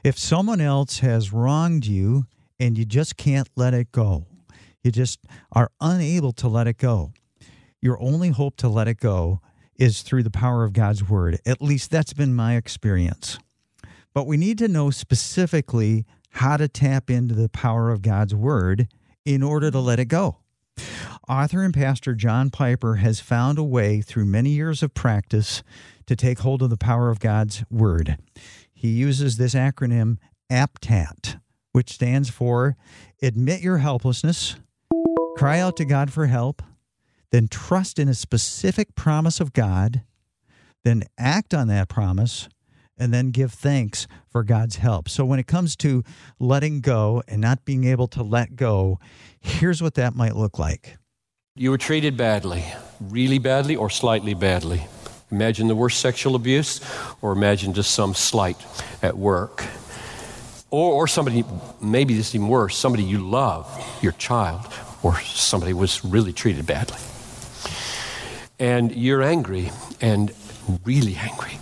If 0.03 0.19
someone 0.19 0.59
else 0.59 0.99
has 0.99 1.31
wronged 1.31 1.85
you 1.85 2.25
and 2.59 2.77
you 2.77 2.83
just 2.83 3.15
can't 3.15 3.47
let 3.55 3.73
it 3.73 3.93
go, 3.93 4.25
you 4.83 4.91
just 4.91 5.19
are 5.53 5.71
unable 5.79 6.33
to 6.33 6.49
let 6.49 6.67
it 6.67 6.77
go. 6.77 7.13
Your 7.79 7.97
only 8.01 8.31
hope 8.31 8.57
to 8.57 8.67
let 8.67 8.89
it 8.89 8.99
go 8.99 9.39
is 9.79 10.01
through 10.01 10.23
the 10.23 10.29
power 10.29 10.65
of 10.65 10.73
God's 10.73 11.07
word. 11.07 11.39
At 11.45 11.61
least 11.61 11.89
that's 11.89 12.11
been 12.11 12.33
my 12.33 12.57
experience. 12.57 13.39
But 14.13 14.27
we 14.27 14.35
need 14.35 14.57
to 14.57 14.67
know 14.67 14.89
specifically 14.89 16.05
how 16.31 16.57
to 16.57 16.67
tap 16.67 17.09
into 17.09 17.33
the 17.33 17.47
power 17.47 17.91
of 17.91 18.01
God's 18.01 18.35
word 18.35 18.89
in 19.23 19.41
order 19.41 19.71
to 19.71 19.79
let 19.79 19.99
it 19.99 20.09
go. 20.09 20.39
Author 21.29 21.63
and 21.63 21.73
pastor 21.73 22.15
John 22.15 22.49
Piper 22.49 22.95
has 22.95 23.21
found 23.21 23.57
a 23.57 23.63
way 23.63 24.01
through 24.01 24.25
many 24.25 24.49
years 24.49 24.83
of 24.83 24.93
practice 24.93 25.63
to 26.05 26.17
take 26.17 26.39
hold 26.39 26.61
of 26.61 26.69
the 26.69 26.75
power 26.75 27.09
of 27.09 27.21
God's 27.21 27.63
Word. 27.71 28.17
He 28.73 28.89
uses 28.89 29.37
this 29.37 29.53
acronym 29.53 30.17
APTAT, 30.51 31.39
which 31.71 31.93
stands 31.93 32.29
for 32.29 32.75
Admit 33.21 33.61
Your 33.61 33.77
Helplessness, 33.77 34.57
Cry 35.37 35.59
Out 35.59 35.77
to 35.77 35.85
God 35.85 36.11
for 36.11 36.25
Help, 36.25 36.61
then 37.31 37.47
trust 37.47 37.99
in 37.99 38.09
a 38.09 38.13
specific 38.13 38.93
promise 38.93 39.39
of 39.39 39.53
God, 39.53 40.03
then 40.83 41.03
act 41.17 41.53
on 41.53 41.69
that 41.69 41.87
promise, 41.87 42.49
and 42.97 43.13
then 43.13 43.31
give 43.31 43.53
thanks 43.53 44.07
for 44.29 44.43
God's 44.43 44.75
help. 44.75 45.07
So, 45.07 45.23
when 45.23 45.39
it 45.39 45.47
comes 45.47 45.77
to 45.77 46.03
letting 46.37 46.81
go 46.81 47.23
and 47.29 47.39
not 47.39 47.63
being 47.63 47.85
able 47.85 48.07
to 48.09 48.21
let 48.23 48.57
go, 48.57 48.99
here's 49.39 49.81
what 49.81 49.93
that 49.93 50.15
might 50.15 50.35
look 50.35 50.59
like. 50.59 50.97
You 51.55 51.69
were 51.69 51.77
treated 51.77 52.17
badly, 52.17 52.65
really 52.99 53.37
badly, 53.37 53.75
or 53.75 53.87
slightly 53.87 54.33
badly. 54.33 54.87
Imagine 55.29 55.67
the 55.67 55.75
worst 55.75 55.99
sexual 55.99 56.33
abuse, 56.33 56.81
or 57.21 57.31
imagine 57.31 57.75
just 57.75 57.91
some 57.91 58.15
slight 58.15 58.57
at 59.03 59.15
work. 59.15 59.63
Or, 60.71 60.93
or 60.93 61.07
somebody, 61.07 61.43
maybe 61.79 62.15
this 62.15 62.29
is 62.29 62.35
even 62.35 62.47
worse, 62.47 62.75
somebody 62.75 63.03
you 63.03 63.19
love, 63.19 63.69
your 64.01 64.13
child, 64.13 64.65
or 65.03 65.19
somebody 65.19 65.73
was 65.73 66.03
really 66.03 66.33
treated 66.33 66.65
badly. 66.65 66.97
And 68.57 68.91
you're 68.91 69.21
angry, 69.21 69.69
and 70.01 70.33
really 70.83 71.15
angry. 71.17 71.59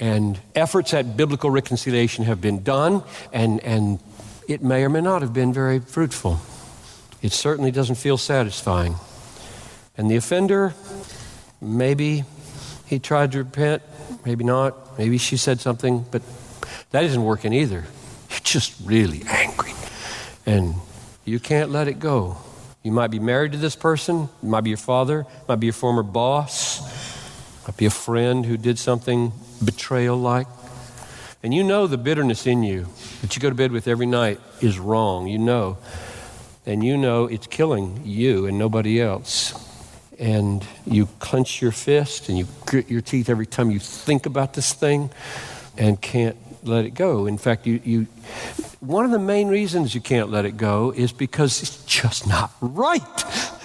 And 0.00 0.40
efforts 0.56 0.92
at 0.92 1.16
biblical 1.16 1.50
reconciliation 1.50 2.24
have 2.24 2.40
been 2.40 2.64
done, 2.64 3.04
and, 3.32 3.60
and 3.62 4.00
it 4.48 4.60
may 4.60 4.82
or 4.82 4.88
may 4.88 5.02
not 5.02 5.22
have 5.22 5.32
been 5.32 5.52
very 5.52 5.78
fruitful. 5.78 6.40
It 7.24 7.32
certainly 7.32 7.70
doesn't 7.70 7.94
feel 7.94 8.18
satisfying. 8.18 8.96
And 9.96 10.10
the 10.10 10.16
offender, 10.16 10.74
maybe 11.58 12.24
he 12.84 12.98
tried 12.98 13.32
to 13.32 13.38
repent, 13.38 13.80
maybe 14.26 14.44
not. 14.44 14.98
Maybe 14.98 15.16
she 15.16 15.38
said 15.38 15.58
something, 15.58 16.04
but 16.10 16.20
that 16.90 17.02
isn't 17.02 17.24
working 17.24 17.54
either. 17.54 17.86
You're 18.28 18.40
just 18.42 18.74
really 18.84 19.22
angry. 19.26 19.72
And 20.44 20.74
you 21.24 21.40
can't 21.40 21.70
let 21.70 21.88
it 21.88 21.98
go. 21.98 22.36
You 22.82 22.92
might 22.92 23.10
be 23.10 23.20
married 23.20 23.52
to 23.52 23.58
this 23.58 23.74
person, 23.74 24.28
it 24.42 24.46
might 24.46 24.60
be 24.60 24.68
your 24.68 24.76
father, 24.76 25.20
it 25.20 25.48
might 25.48 25.60
be 25.60 25.68
your 25.68 25.72
former 25.72 26.02
boss, 26.02 26.82
it 27.62 27.68
might 27.68 27.78
be 27.78 27.86
a 27.86 27.90
friend 27.90 28.44
who 28.44 28.58
did 28.58 28.78
something 28.78 29.32
betrayal 29.64 30.18
like. 30.18 30.46
And 31.42 31.54
you 31.54 31.64
know 31.64 31.86
the 31.86 31.96
bitterness 31.96 32.46
in 32.46 32.62
you 32.62 32.86
that 33.22 33.34
you 33.34 33.40
go 33.40 33.48
to 33.48 33.56
bed 33.56 33.72
with 33.72 33.88
every 33.88 34.04
night 34.04 34.40
is 34.60 34.78
wrong. 34.78 35.26
You 35.26 35.38
know 35.38 35.78
and 36.66 36.82
you 36.84 36.96
know 36.96 37.26
it's 37.26 37.46
killing 37.46 38.00
you 38.04 38.46
and 38.46 38.58
nobody 38.58 39.00
else. 39.00 39.60
And 40.18 40.64
you 40.86 41.06
clench 41.18 41.60
your 41.60 41.72
fist 41.72 42.28
and 42.28 42.38
you 42.38 42.46
grit 42.66 42.88
your 42.88 43.00
teeth 43.00 43.28
every 43.28 43.46
time 43.46 43.70
you 43.70 43.80
think 43.80 44.26
about 44.26 44.54
this 44.54 44.72
thing 44.72 45.10
and 45.76 46.00
can't 46.00 46.36
let 46.62 46.84
it 46.84 46.94
go. 46.94 47.26
In 47.26 47.36
fact, 47.36 47.66
you, 47.66 47.80
you, 47.84 48.06
one 48.80 49.04
of 49.04 49.10
the 49.10 49.18
main 49.18 49.48
reasons 49.48 49.94
you 49.94 50.00
can't 50.00 50.30
let 50.30 50.44
it 50.44 50.56
go 50.56 50.92
is 50.92 51.12
because 51.12 51.62
it's 51.62 51.84
just 51.84 52.26
not 52.26 52.52
right. 52.60 53.02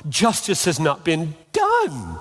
Justice 0.10 0.66
has 0.66 0.80
not 0.80 1.06
been 1.06 1.36
done. 1.54 2.18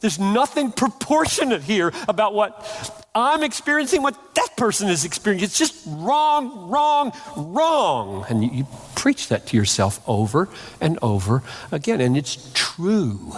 There's 0.00 0.18
nothing 0.18 0.72
proportionate 0.72 1.62
here 1.62 1.92
about 2.06 2.34
what 2.34 3.04
I'm 3.14 3.42
experiencing, 3.42 4.02
what 4.02 4.34
that 4.34 4.56
person 4.56 4.88
is 4.88 5.04
experiencing. 5.04 5.46
It's 5.46 5.58
just 5.58 5.82
wrong, 5.86 6.68
wrong, 6.68 7.12
wrong. 7.36 8.26
And 8.28 8.44
you, 8.44 8.50
you 8.50 8.66
preach 9.06 9.28
that 9.28 9.46
to 9.46 9.56
yourself 9.56 10.00
over 10.08 10.48
and 10.80 10.98
over 11.00 11.40
again. 11.70 12.00
And 12.00 12.16
it's 12.16 12.50
true 12.54 13.32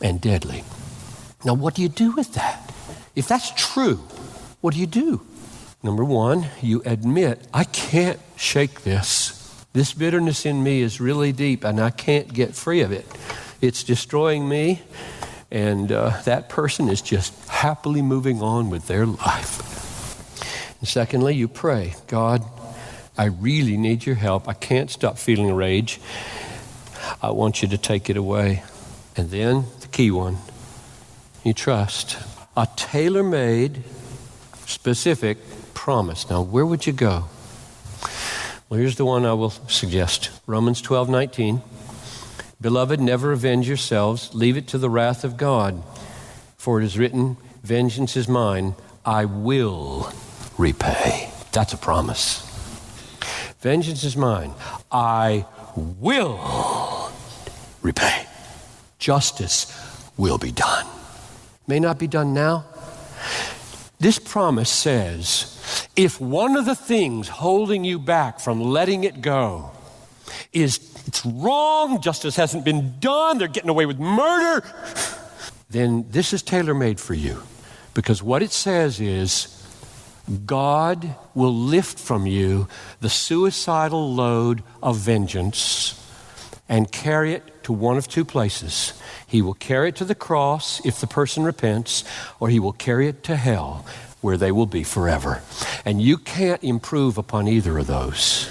and 0.00 0.18
deadly. 0.22 0.64
Now, 1.44 1.52
what 1.52 1.74
do 1.74 1.82
you 1.82 1.90
do 1.90 2.12
with 2.12 2.32
that? 2.32 2.72
If 3.14 3.28
that's 3.28 3.50
true, 3.50 3.96
what 4.62 4.72
do 4.72 4.80
you 4.80 4.86
do? 4.86 5.20
Number 5.82 6.02
one, 6.02 6.46
you 6.62 6.80
admit, 6.86 7.46
I 7.52 7.64
can't 7.64 8.18
shake 8.36 8.84
this. 8.84 9.64
This 9.74 9.92
bitterness 9.92 10.46
in 10.46 10.62
me 10.62 10.80
is 10.80 10.98
really 10.98 11.32
deep 11.32 11.62
and 11.62 11.78
I 11.78 11.90
can't 11.90 12.32
get 12.32 12.54
free 12.54 12.80
of 12.80 12.90
it. 12.90 13.04
It's 13.60 13.82
destroying 13.82 14.48
me 14.48 14.80
and 15.50 15.92
uh, 15.92 16.22
that 16.24 16.48
person 16.48 16.88
is 16.88 17.02
just 17.02 17.34
happily 17.50 18.00
moving 18.00 18.40
on 18.40 18.70
with 18.70 18.86
their 18.86 19.04
life. 19.04 19.60
And 20.80 20.88
secondly, 20.88 21.34
you 21.34 21.48
pray, 21.48 21.96
God, 22.06 22.42
I 23.16 23.26
really 23.26 23.76
need 23.76 24.06
your 24.06 24.16
help. 24.16 24.48
I 24.48 24.54
can't 24.54 24.90
stop 24.90 25.18
feeling 25.18 25.52
rage. 25.54 26.00
I 27.22 27.30
want 27.30 27.62
you 27.62 27.68
to 27.68 27.78
take 27.78 28.10
it 28.10 28.16
away. 28.16 28.62
And 29.16 29.30
then 29.30 29.64
the 29.80 29.88
key 29.88 30.10
one 30.10 30.38
you 31.44 31.52
trust. 31.52 32.16
A 32.56 32.66
tailor 32.76 33.22
made, 33.22 33.84
specific 34.66 35.38
promise. 35.74 36.28
Now, 36.30 36.42
where 36.42 36.64
would 36.64 36.86
you 36.86 36.92
go? 36.92 37.24
Well, 38.68 38.80
here's 38.80 38.96
the 38.96 39.04
one 39.04 39.26
I 39.26 39.34
will 39.34 39.50
suggest 39.50 40.30
Romans 40.46 40.80
12 40.80 41.08
19. 41.08 41.62
Beloved, 42.60 43.00
never 43.00 43.32
avenge 43.32 43.68
yourselves. 43.68 44.34
Leave 44.34 44.56
it 44.56 44.66
to 44.68 44.78
the 44.78 44.88
wrath 44.88 45.22
of 45.22 45.36
God. 45.36 45.82
For 46.56 46.80
it 46.80 46.84
is 46.84 46.98
written, 46.98 47.36
Vengeance 47.62 48.16
is 48.16 48.26
mine. 48.26 48.74
I 49.04 49.26
will 49.26 50.10
repay. 50.56 51.30
That's 51.52 51.74
a 51.74 51.76
promise. 51.76 52.43
Vengeance 53.64 54.04
is 54.04 54.14
mine. 54.14 54.52
I 54.92 55.46
will 55.74 56.38
repay. 57.80 58.26
Justice 58.98 59.72
will 60.18 60.36
be 60.36 60.52
done. 60.52 60.84
May 61.66 61.80
not 61.80 61.98
be 61.98 62.06
done 62.06 62.34
now. 62.34 62.66
This 63.98 64.18
promise 64.18 64.68
says 64.68 65.88
if 65.96 66.20
one 66.20 66.56
of 66.58 66.66
the 66.66 66.74
things 66.74 67.28
holding 67.28 67.84
you 67.84 67.98
back 67.98 68.38
from 68.38 68.60
letting 68.60 69.04
it 69.04 69.22
go 69.22 69.70
is 70.52 70.78
it's 71.06 71.24
wrong, 71.24 72.02
justice 72.02 72.36
hasn't 72.36 72.66
been 72.66 73.00
done, 73.00 73.38
they're 73.38 73.48
getting 73.48 73.70
away 73.70 73.86
with 73.86 73.98
murder, 73.98 74.62
then 75.70 76.04
this 76.10 76.34
is 76.34 76.42
tailor 76.42 76.74
made 76.74 77.00
for 77.00 77.14
you. 77.14 77.42
Because 77.94 78.22
what 78.22 78.42
it 78.42 78.52
says 78.52 79.00
is 79.00 79.63
God 80.46 81.14
will 81.34 81.54
lift 81.54 81.98
from 81.98 82.26
you 82.26 82.68
the 83.00 83.10
suicidal 83.10 84.14
load 84.14 84.62
of 84.82 84.96
vengeance 84.96 86.00
and 86.68 86.90
carry 86.90 87.34
it 87.34 87.64
to 87.64 87.72
one 87.72 87.98
of 87.98 88.08
two 88.08 88.24
places. 88.24 88.94
He 89.26 89.42
will 89.42 89.54
carry 89.54 89.90
it 89.90 89.96
to 89.96 90.04
the 90.04 90.14
cross 90.14 90.84
if 90.84 91.00
the 91.00 91.06
person 91.06 91.44
repents, 91.44 92.04
or 92.40 92.48
he 92.48 92.58
will 92.58 92.72
carry 92.72 93.08
it 93.08 93.22
to 93.24 93.36
hell 93.36 93.84
where 94.20 94.38
they 94.38 94.50
will 94.50 94.66
be 94.66 94.82
forever. 94.82 95.42
And 95.84 96.00
you 96.00 96.16
can't 96.16 96.64
improve 96.64 97.18
upon 97.18 97.46
either 97.46 97.76
of 97.76 97.86
those. 97.86 98.48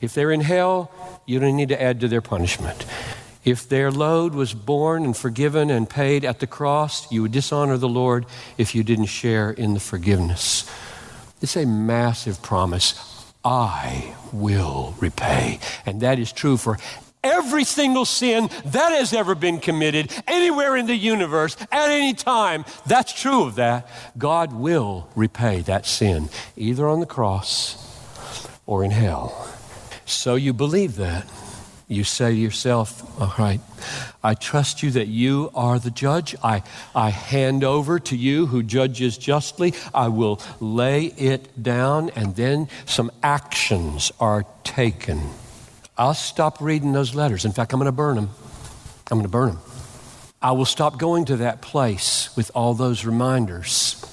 If 0.00 0.14
they're 0.14 0.32
in 0.32 0.40
hell, 0.40 0.90
you 1.26 1.38
don't 1.38 1.56
need 1.56 1.68
to 1.68 1.80
add 1.80 2.00
to 2.00 2.08
their 2.08 2.22
punishment. 2.22 2.86
If 3.44 3.68
their 3.68 3.90
load 3.90 4.34
was 4.34 4.54
borne 4.54 5.04
and 5.04 5.16
forgiven 5.16 5.68
and 5.68 5.90
paid 5.90 6.24
at 6.24 6.40
the 6.40 6.46
cross, 6.46 7.10
you 7.12 7.22
would 7.22 7.32
dishonor 7.32 7.76
the 7.76 7.88
Lord 7.88 8.24
if 8.56 8.74
you 8.74 8.82
didn't 8.82 9.06
share 9.06 9.50
in 9.50 9.74
the 9.74 9.80
forgiveness. 9.80 10.70
It's 11.42 11.56
a 11.56 11.66
massive 11.66 12.40
promise. 12.40 12.94
I 13.44 14.14
will 14.32 14.94
repay. 15.00 15.58
And 15.84 16.00
that 16.02 16.18
is 16.18 16.32
true 16.32 16.56
for 16.56 16.78
every 17.24 17.64
single 17.64 18.04
sin 18.04 18.48
that 18.64 18.92
has 18.92 19.12
ever 19.12 19.34
been 19.34 19.58
committed 19.58 20.12
anywhere 20.26 20.76
in 20.76 20.86
the 20.86 20.94
universe 20.94 21.56
at 21.70 21.90
any 21.90 22.14
time. 22.14 22.64
That's 22.86 23.12
true 23.12 23.44
of 23.44 23.56
that. 23.56 23.88
God 24.16 24.52
will 24.52 25.08
repay 25.14 25.60
that 25.62 25.86
sin, 25.86 26.28
either 26.56 26.88
on 26.88 27.00
the 27.00 27.06
cross 27.06 27.76
or 28.66 28.84
in 28.84 28.90
hell. 28.90 29.48
So 30.06 30.34
you 30.34 30.52
believe 30.52 30.96
that. 30.96 31.26
You 31.88 32.04
say 32.04 32.30
to 32.30 32.36
yourself, 32.36 33.20
All 33.20 33.34
right, 33.38 33.60
I 34.22 34.34
trust 34.34 34.82
you 34.82 34.90
that 34.92 35.08
you 35.08 35.50
are 35.54 35.78
the 35.78 35.90
judge. 35.90 36.34
I, 36.42 36.62
I 36.94 37.10
hand 37.10 37.64
over 37.64 37.98
to 38.00 38.16
you 38.16 38.46
who 38.46 38.62
judges 38.62 39.18
justly. 39.18 39.74
I 39.92 40.08
will 40.08 40.40
lay 40.60 41.06
it 41.06 41.62
down, 41.62 42.10
and 42.10 42.34
then 42.36 42.68
some 42.86 43.10
actions 43.22 44.12
are 44.20 44.44
taken. 44.64 45.20
I'll 45.98 46.14
stop 46.14 46.60
reading 46.60 46.92
those 46.92 47.14
letters. 47.14 47.44
In 47.44 47.52
fact, 47.52 47.72
I'm 47.72 47.78
going 47.78 47.86
to 47.86 47.92
burn 47.92 48.16
them. 48.16 48.30
I'm 49.10 49.18
going 49.18 49.22
to 49.22 49.28
burn 49.28 49.48
them. 49.50 49.60
I 50.40 50.52
will 50.52 50.64
stop 50.64 50.98
going 50.98 51.26
to 51.26 51.36
that 51.36 51.62
place 51.62 52.34
with 52.36 52.50
all 52.54 52.74
those 52.74 53.04
reminders. 53.04 54.04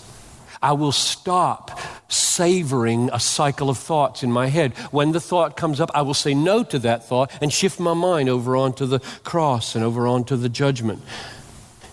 I 0.62 0.74
will 0.74 0.92
stop 0.92 1.80
savoring 2.10 3.10
a 3.14 3.20
cycle 3.20 3.70
of 3.70 3.78
thoughts 3.78 4.24
in 4.24 4.32
my 4.32 4.48
head. 4.48 4.74
When 4.92 5.12
the 5.12 5.20
thought 5.22 5.56
comes 5.56 5.80
up, 5.80 5.90
I 5.94 6.02
will 6.02 6.14
say 6.14 6.34
no 6.34 6.64
to 6.64 6.80
that 6.80 7.08
thought 7.08 7.32
and 7.42 7.52
shift 7.52 7.80
my 7.80 7.94
mind 7.94 8.30
over 8.30 8.56
onto 8.58 8.86
the 8.86 9.00
cross 9.24 9.76
and 9.76 9.84
over 9.84 10.08
onto 10.08 10.36
the 10.36 10.50
judgment. 10.50 11.02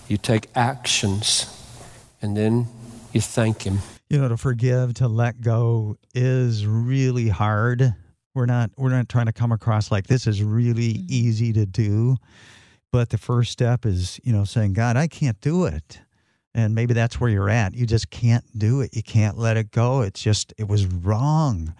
You 0.08 0.16
take 0.16 0.48
actions 0.54 1.52
and 2.22 2.36
then 2.36 2.66
you 3.12 3.20
thank 3.20 3.62
Him. 3.62 3.78
You 4.08 4.18
know, 4.18 4.28
to 4.28 4.36
forgive, 4.36 4.94
to 4.94 5.08
let 5.08 5.40
go 5.40 5.96
is 6.14 6.66
really 6.66 7.28
hard. 7.28 7.94
We're 8.34 8.46
not 8.46 8.70
we're 8.76 8.90
not 8.90 9.08
trying 9.08 9.26
to 9.26 9.32
come 9.32 9.50
across 9.50 9.90
like 9.90 10.06
this 10.06 10.26
is 10.26 10.42
really 10.42 10.94
mm-hmm. 10.94 11.06
easy 11.08 11.52
to 11.54 11.66
do. 11.66 12.16
But 12.92 13.10
the 13.10 13.18
first 13.18 13.50
step 13.50 13.84
is, 13.84 14.20
you 14.22 14.32
know, 14.32 14.44
saying, 14.44 14.74
God, 14.74 14.96
I 14.96 15.08
can't 15.08 15.40
do 15.40 15.64
it. 15.64 16.00
And 16.56 16.74
maybe 16.74 16.94
that's 16.94 17.20
where 17.20 17.28
you're 17.28 17.50
at. 17.50 17.74
You 17.74 17.84
just 17.84 18.08
can't 18.08 18.42
do 18.58 18.80
it. 18.80 18.96
You 18.96 19.02
can't 19.02 19.36
let 19.36 19.58
it 19.58 19.70
go. 19.70 20.00
It's 20.00 20.22
just, 20.22 20.54
it 20.56 20.66
was 20.66 20.86
wrong. 20.86 21.74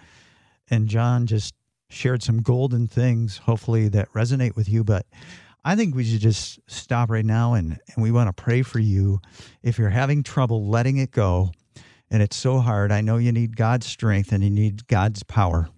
And 0.69 0.87
John 0.87 1.27
just 1.27 1.55
shared 1.89 2.23
some 2.23 2.43
golden 2.43 2.87
things, 2.87 3.39
hopefully, 3.39 3.89
that 3.89 4.13
resonate 4.13 4.55
with 4.55 4.69
you. 4.69 4.85
But 4.85 5.07
I 5.65 5.77
think 5.77 5.95
we 5.95 6.05
should 6.05 6.21
just 6.21 6.61
stop 6.67 7.09
right 7.09 7.25
now 7.25 7.55
and, 7.55 7.79
and 7.95 8.03
we 8.03 8.11
want 8.11 8.29
to 8.29 8.43
pray 8.43 8.61
for 8.61 8.79
you. 8.79 9.21
If 9.63 9.79
you're 9.79 9.89
having 9.89 10.23
trouble 10.23 10.69
letting 10.69 10.99
it 10.99 11.11
go, 11.11 11.53
and 12.11 12.23
it's 12.23 12.37
so 12.37 12.59
hard, 12.59 12.93
I 12.93 13.01
know 13.01 13.17
you 13.17 13.33
need 13.33 13.57
God's 13.57 13.87
strength 13.87 14.31
and 14.31 14.45
you 14.45 14.51
need 14.51 14.87
God's 14.89 15.23
power. 15.23 15.71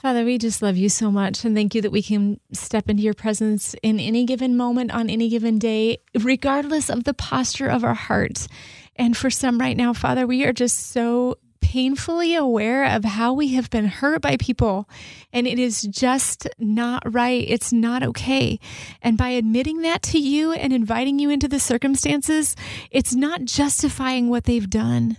Father, 0.00 0.24
we 0.24 0.38
just 0.38 0.62
love 0.62 0.76
you 0.76 0.88
so 0.88 1.10
much 1.10 1.44
and 1.44 1.56
thank 1.56 1.74
you 1.74 1.82
that 1.82 1.90
we 1.90 2.02
can 2.02 2.38
step 2.52 2.88
into 2.88 3.02
your 3.02 3.14
presence 3.14 3.74
in 3.82 3.98
any 3.98 4.24
given 4.24 4.56
moment 4.56 4.92
on 4.92 5.10
any 5.10 5.28
given 5.28 5.58
day, 5.58 5.98
regardless 6.20 6.88
of 6.88 7.02
the 7.02 7.12
posture 7.12 7.66
of 7.66 7.82
our 7.82 7.94
hearts. 7.94 8.46
And 8.94 9.16
for 9.16 9.28
some 9.28 9.58
right 9.58 9.76
now, 9.76 9.92
Father, 9.92 10.24
we 10.24 10.44
are 10.44 10.52
just 10.52 10.92
so 10.92 11.38
painfully 11.60 12.36
aware 12.36 12.84
of 12.84 13.04
how 13.04 13.32
we 13.32 13.54
have 13.54 13.70
been 13.70 13.86
hurt 13.86 14.22
by 14.22 14.36
people. 14.36 14.88
And 15.32 15.48
it 15.48 15.58
is 15.58 15.82
just 15.82 16.46
not 16.60 17.02
right. 17.12 17.44
It's 17.48 17.72
not 17.72 18.04
okay. 18.04 18.60
And 19.02 19.18
by 19.18 19.30
admitting 19.30 19.82
that 19.82 20.02
to 20.04 20.20
you 20.20 20.52
and 20.52 20.72
inviting 20.72 21.18
you 21.18 21.28
into 21.28 21.48
the 21.48 21.58
circumstances, 21.58 22.54
it's 22.92 23.16
not 23.16 23.46
justifying 23.46 24.28
what 24.28 24.44
they've 24.44 24.70
done, 24.70 25.16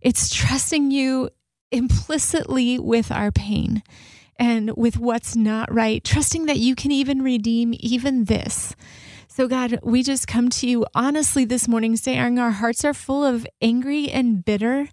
it's 0.00 0.32
trusting 0.32 0.92
you 0.92 1.30
implicitly 1.72 2.78
with 2.78 3.10
our 3.10 3.32
pain 3.32 3.82
and 4.36 4.76
with 4.76 4.98
what's 4.98 5.36
not 5.36 5.72
right, 5.72 6.02
trusting 6.04 6.46
that 6.46 6.58
you 6.58 6.74
can 6.74 6.90
even 6.90 7.22
redeem 7.22 7.74
even 7.78 8.24
this. 8.24 8.74
So, 9.28 9.48
God, 9.48 9.78
we 9.82 10.02
just 10.02 10.26
come 10.26 10.50
to 10.50 10.68
you 10.68 10.84
honestly 10.94 11.44
this 11.44 11.66
morning 11.66 11.96
saying 11.96 12.38
our 12.38 12.50
hearts 12.50 12.84
are 12.84 12.92
full 12.92 13.24
of 13.24 13.46
angry 13.62 14.10
and 14.10 14.44
bitter 14.44 14.88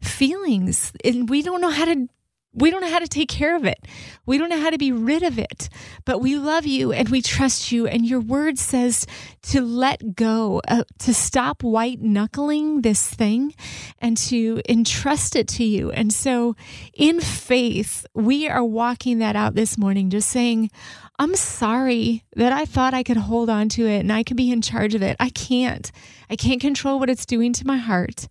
feelings, 0.00 0.92
and 1.04 1.28
we 1.28 1.42
don't 1.42 1.60
know 1.60 1.70
how 1.70 1.84
to 1.84 2.08
we 2.54 2.70
don't 2.70 2.82
know 2.82 2.90
how 2.90 2.98
to 2.98 3.08
take 3.08 3.28
care 3.28 3.56
of 3.56 3.64
it. 3.64 3.86
We 4.26 4.36
don't 4.36 4.50
know 4.50 4.60
how 4.60 4.70
to 4.70 4.78
be 4.78 4.92
rid 4.92 5.22
of 5.22 5.38
it. 5.38 5.68
But 6.04 6.20
we 6.20 6.36
love 6.36 6.66
you 6.66 6.92
and 6.92 7.08
we 7.08 7.22
trust 7.22 7.72
you. 7.72 7.86
And 7.86 8.04
your 8.04 8.20
word 8.20 8.58
says 8.58 9.06
to 9.42 9.62
let 9.62 10.14
go, 10.14 10.60
uh, 10.68 10.84
to 11.00 11.14
stop 11.14 11.62
white 11.62 12.00
knuckling 12.00 12.82
this 12.82 13.08
thing 13.08 13.54
and 13.98 14.16
to 14.18 14.60
entrust 14.68 15.34
it 15.34 15.48
to 15.48 15.64
you. 15.64 15.90
And 15.90 16.12
so, 16.12 16.54
in 16.92 17.20
faith, 17.20 18.06
we 18.14 18.48
are 18.48 18.64
walking 18.64 19.18
that 19.18 19.36
out 19.36 19.54
this 19.54 19.78
morning, 19.78 20.10
just 20.10 20.28
saying, 20.28 20.70
I'm 21.18 21.34
sorry 21.36 22.24
that 22.36 22.52
I 22.52 22.64
thought 22.64 22.94
I 22.94 23.02
could 23.02 23.16
hold 23.16 23.48
on 23.48 23.68
to 23.70 23.86
it 23.86 24.00
and 24.00 24.12
I 24.12 24.22
could 24.22 24.36
be 24.36 24.50
in 24.50 24.60
charge 24.60 24.94
of 24.94 25.02
it. 25.02 25.16
I 25.20 25.30
can't. 25.30 25.90
I 26.28 26.36
can't 26.36 26.60
control 26.60 26.98
what 26.98 27.10
it's 27.10 27.26
doing 27.26 27.52
to 27.54 27.66
my 27.66 27.76
heart. 27.76 28.28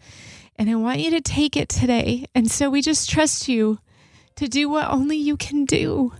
And 0.57 0.69
I 0.69 0.75
want 0.75 0.99
you 0.99 1.09
to 1.11 1.21
take 1.21 1.55
it 1.55 1.69
today. 1.69 2.25
And 2.35 2.51
so 2.51 2.69
we 2.69 2.81
just 2.81 3.09
trust 3.09 3.47
you 3.47 3.79
to 4.35 4.47
do 4.47 4.69
what 4.69 4.89
only 4.89 5.17
you 5.17 5.37
can 5.37 5.65
do. 5.65 6.11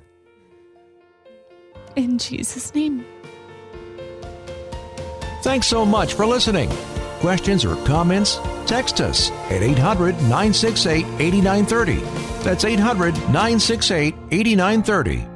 In 1.96 2.18
Jesus' 2.18 2.74
name. 2.74 3.06
Thanks 5.42 5.68
so 5.68 5.86
much 5.86 6.14
for 6.14 6.26
listening. 6.26 6.70
Questions 7.20 7.66
or 7.66 7.76
comments? 7.86 8.40
Text 8.66 9.02
us 9.02 9.32
at 9.50 9.64
800 9.64 10.16
968 10.16 11.06
8930. 11.20 11.96
That's 12.44 12.66
800 12.66 13.14
968 13.16 14.16
8930 14.32 15.31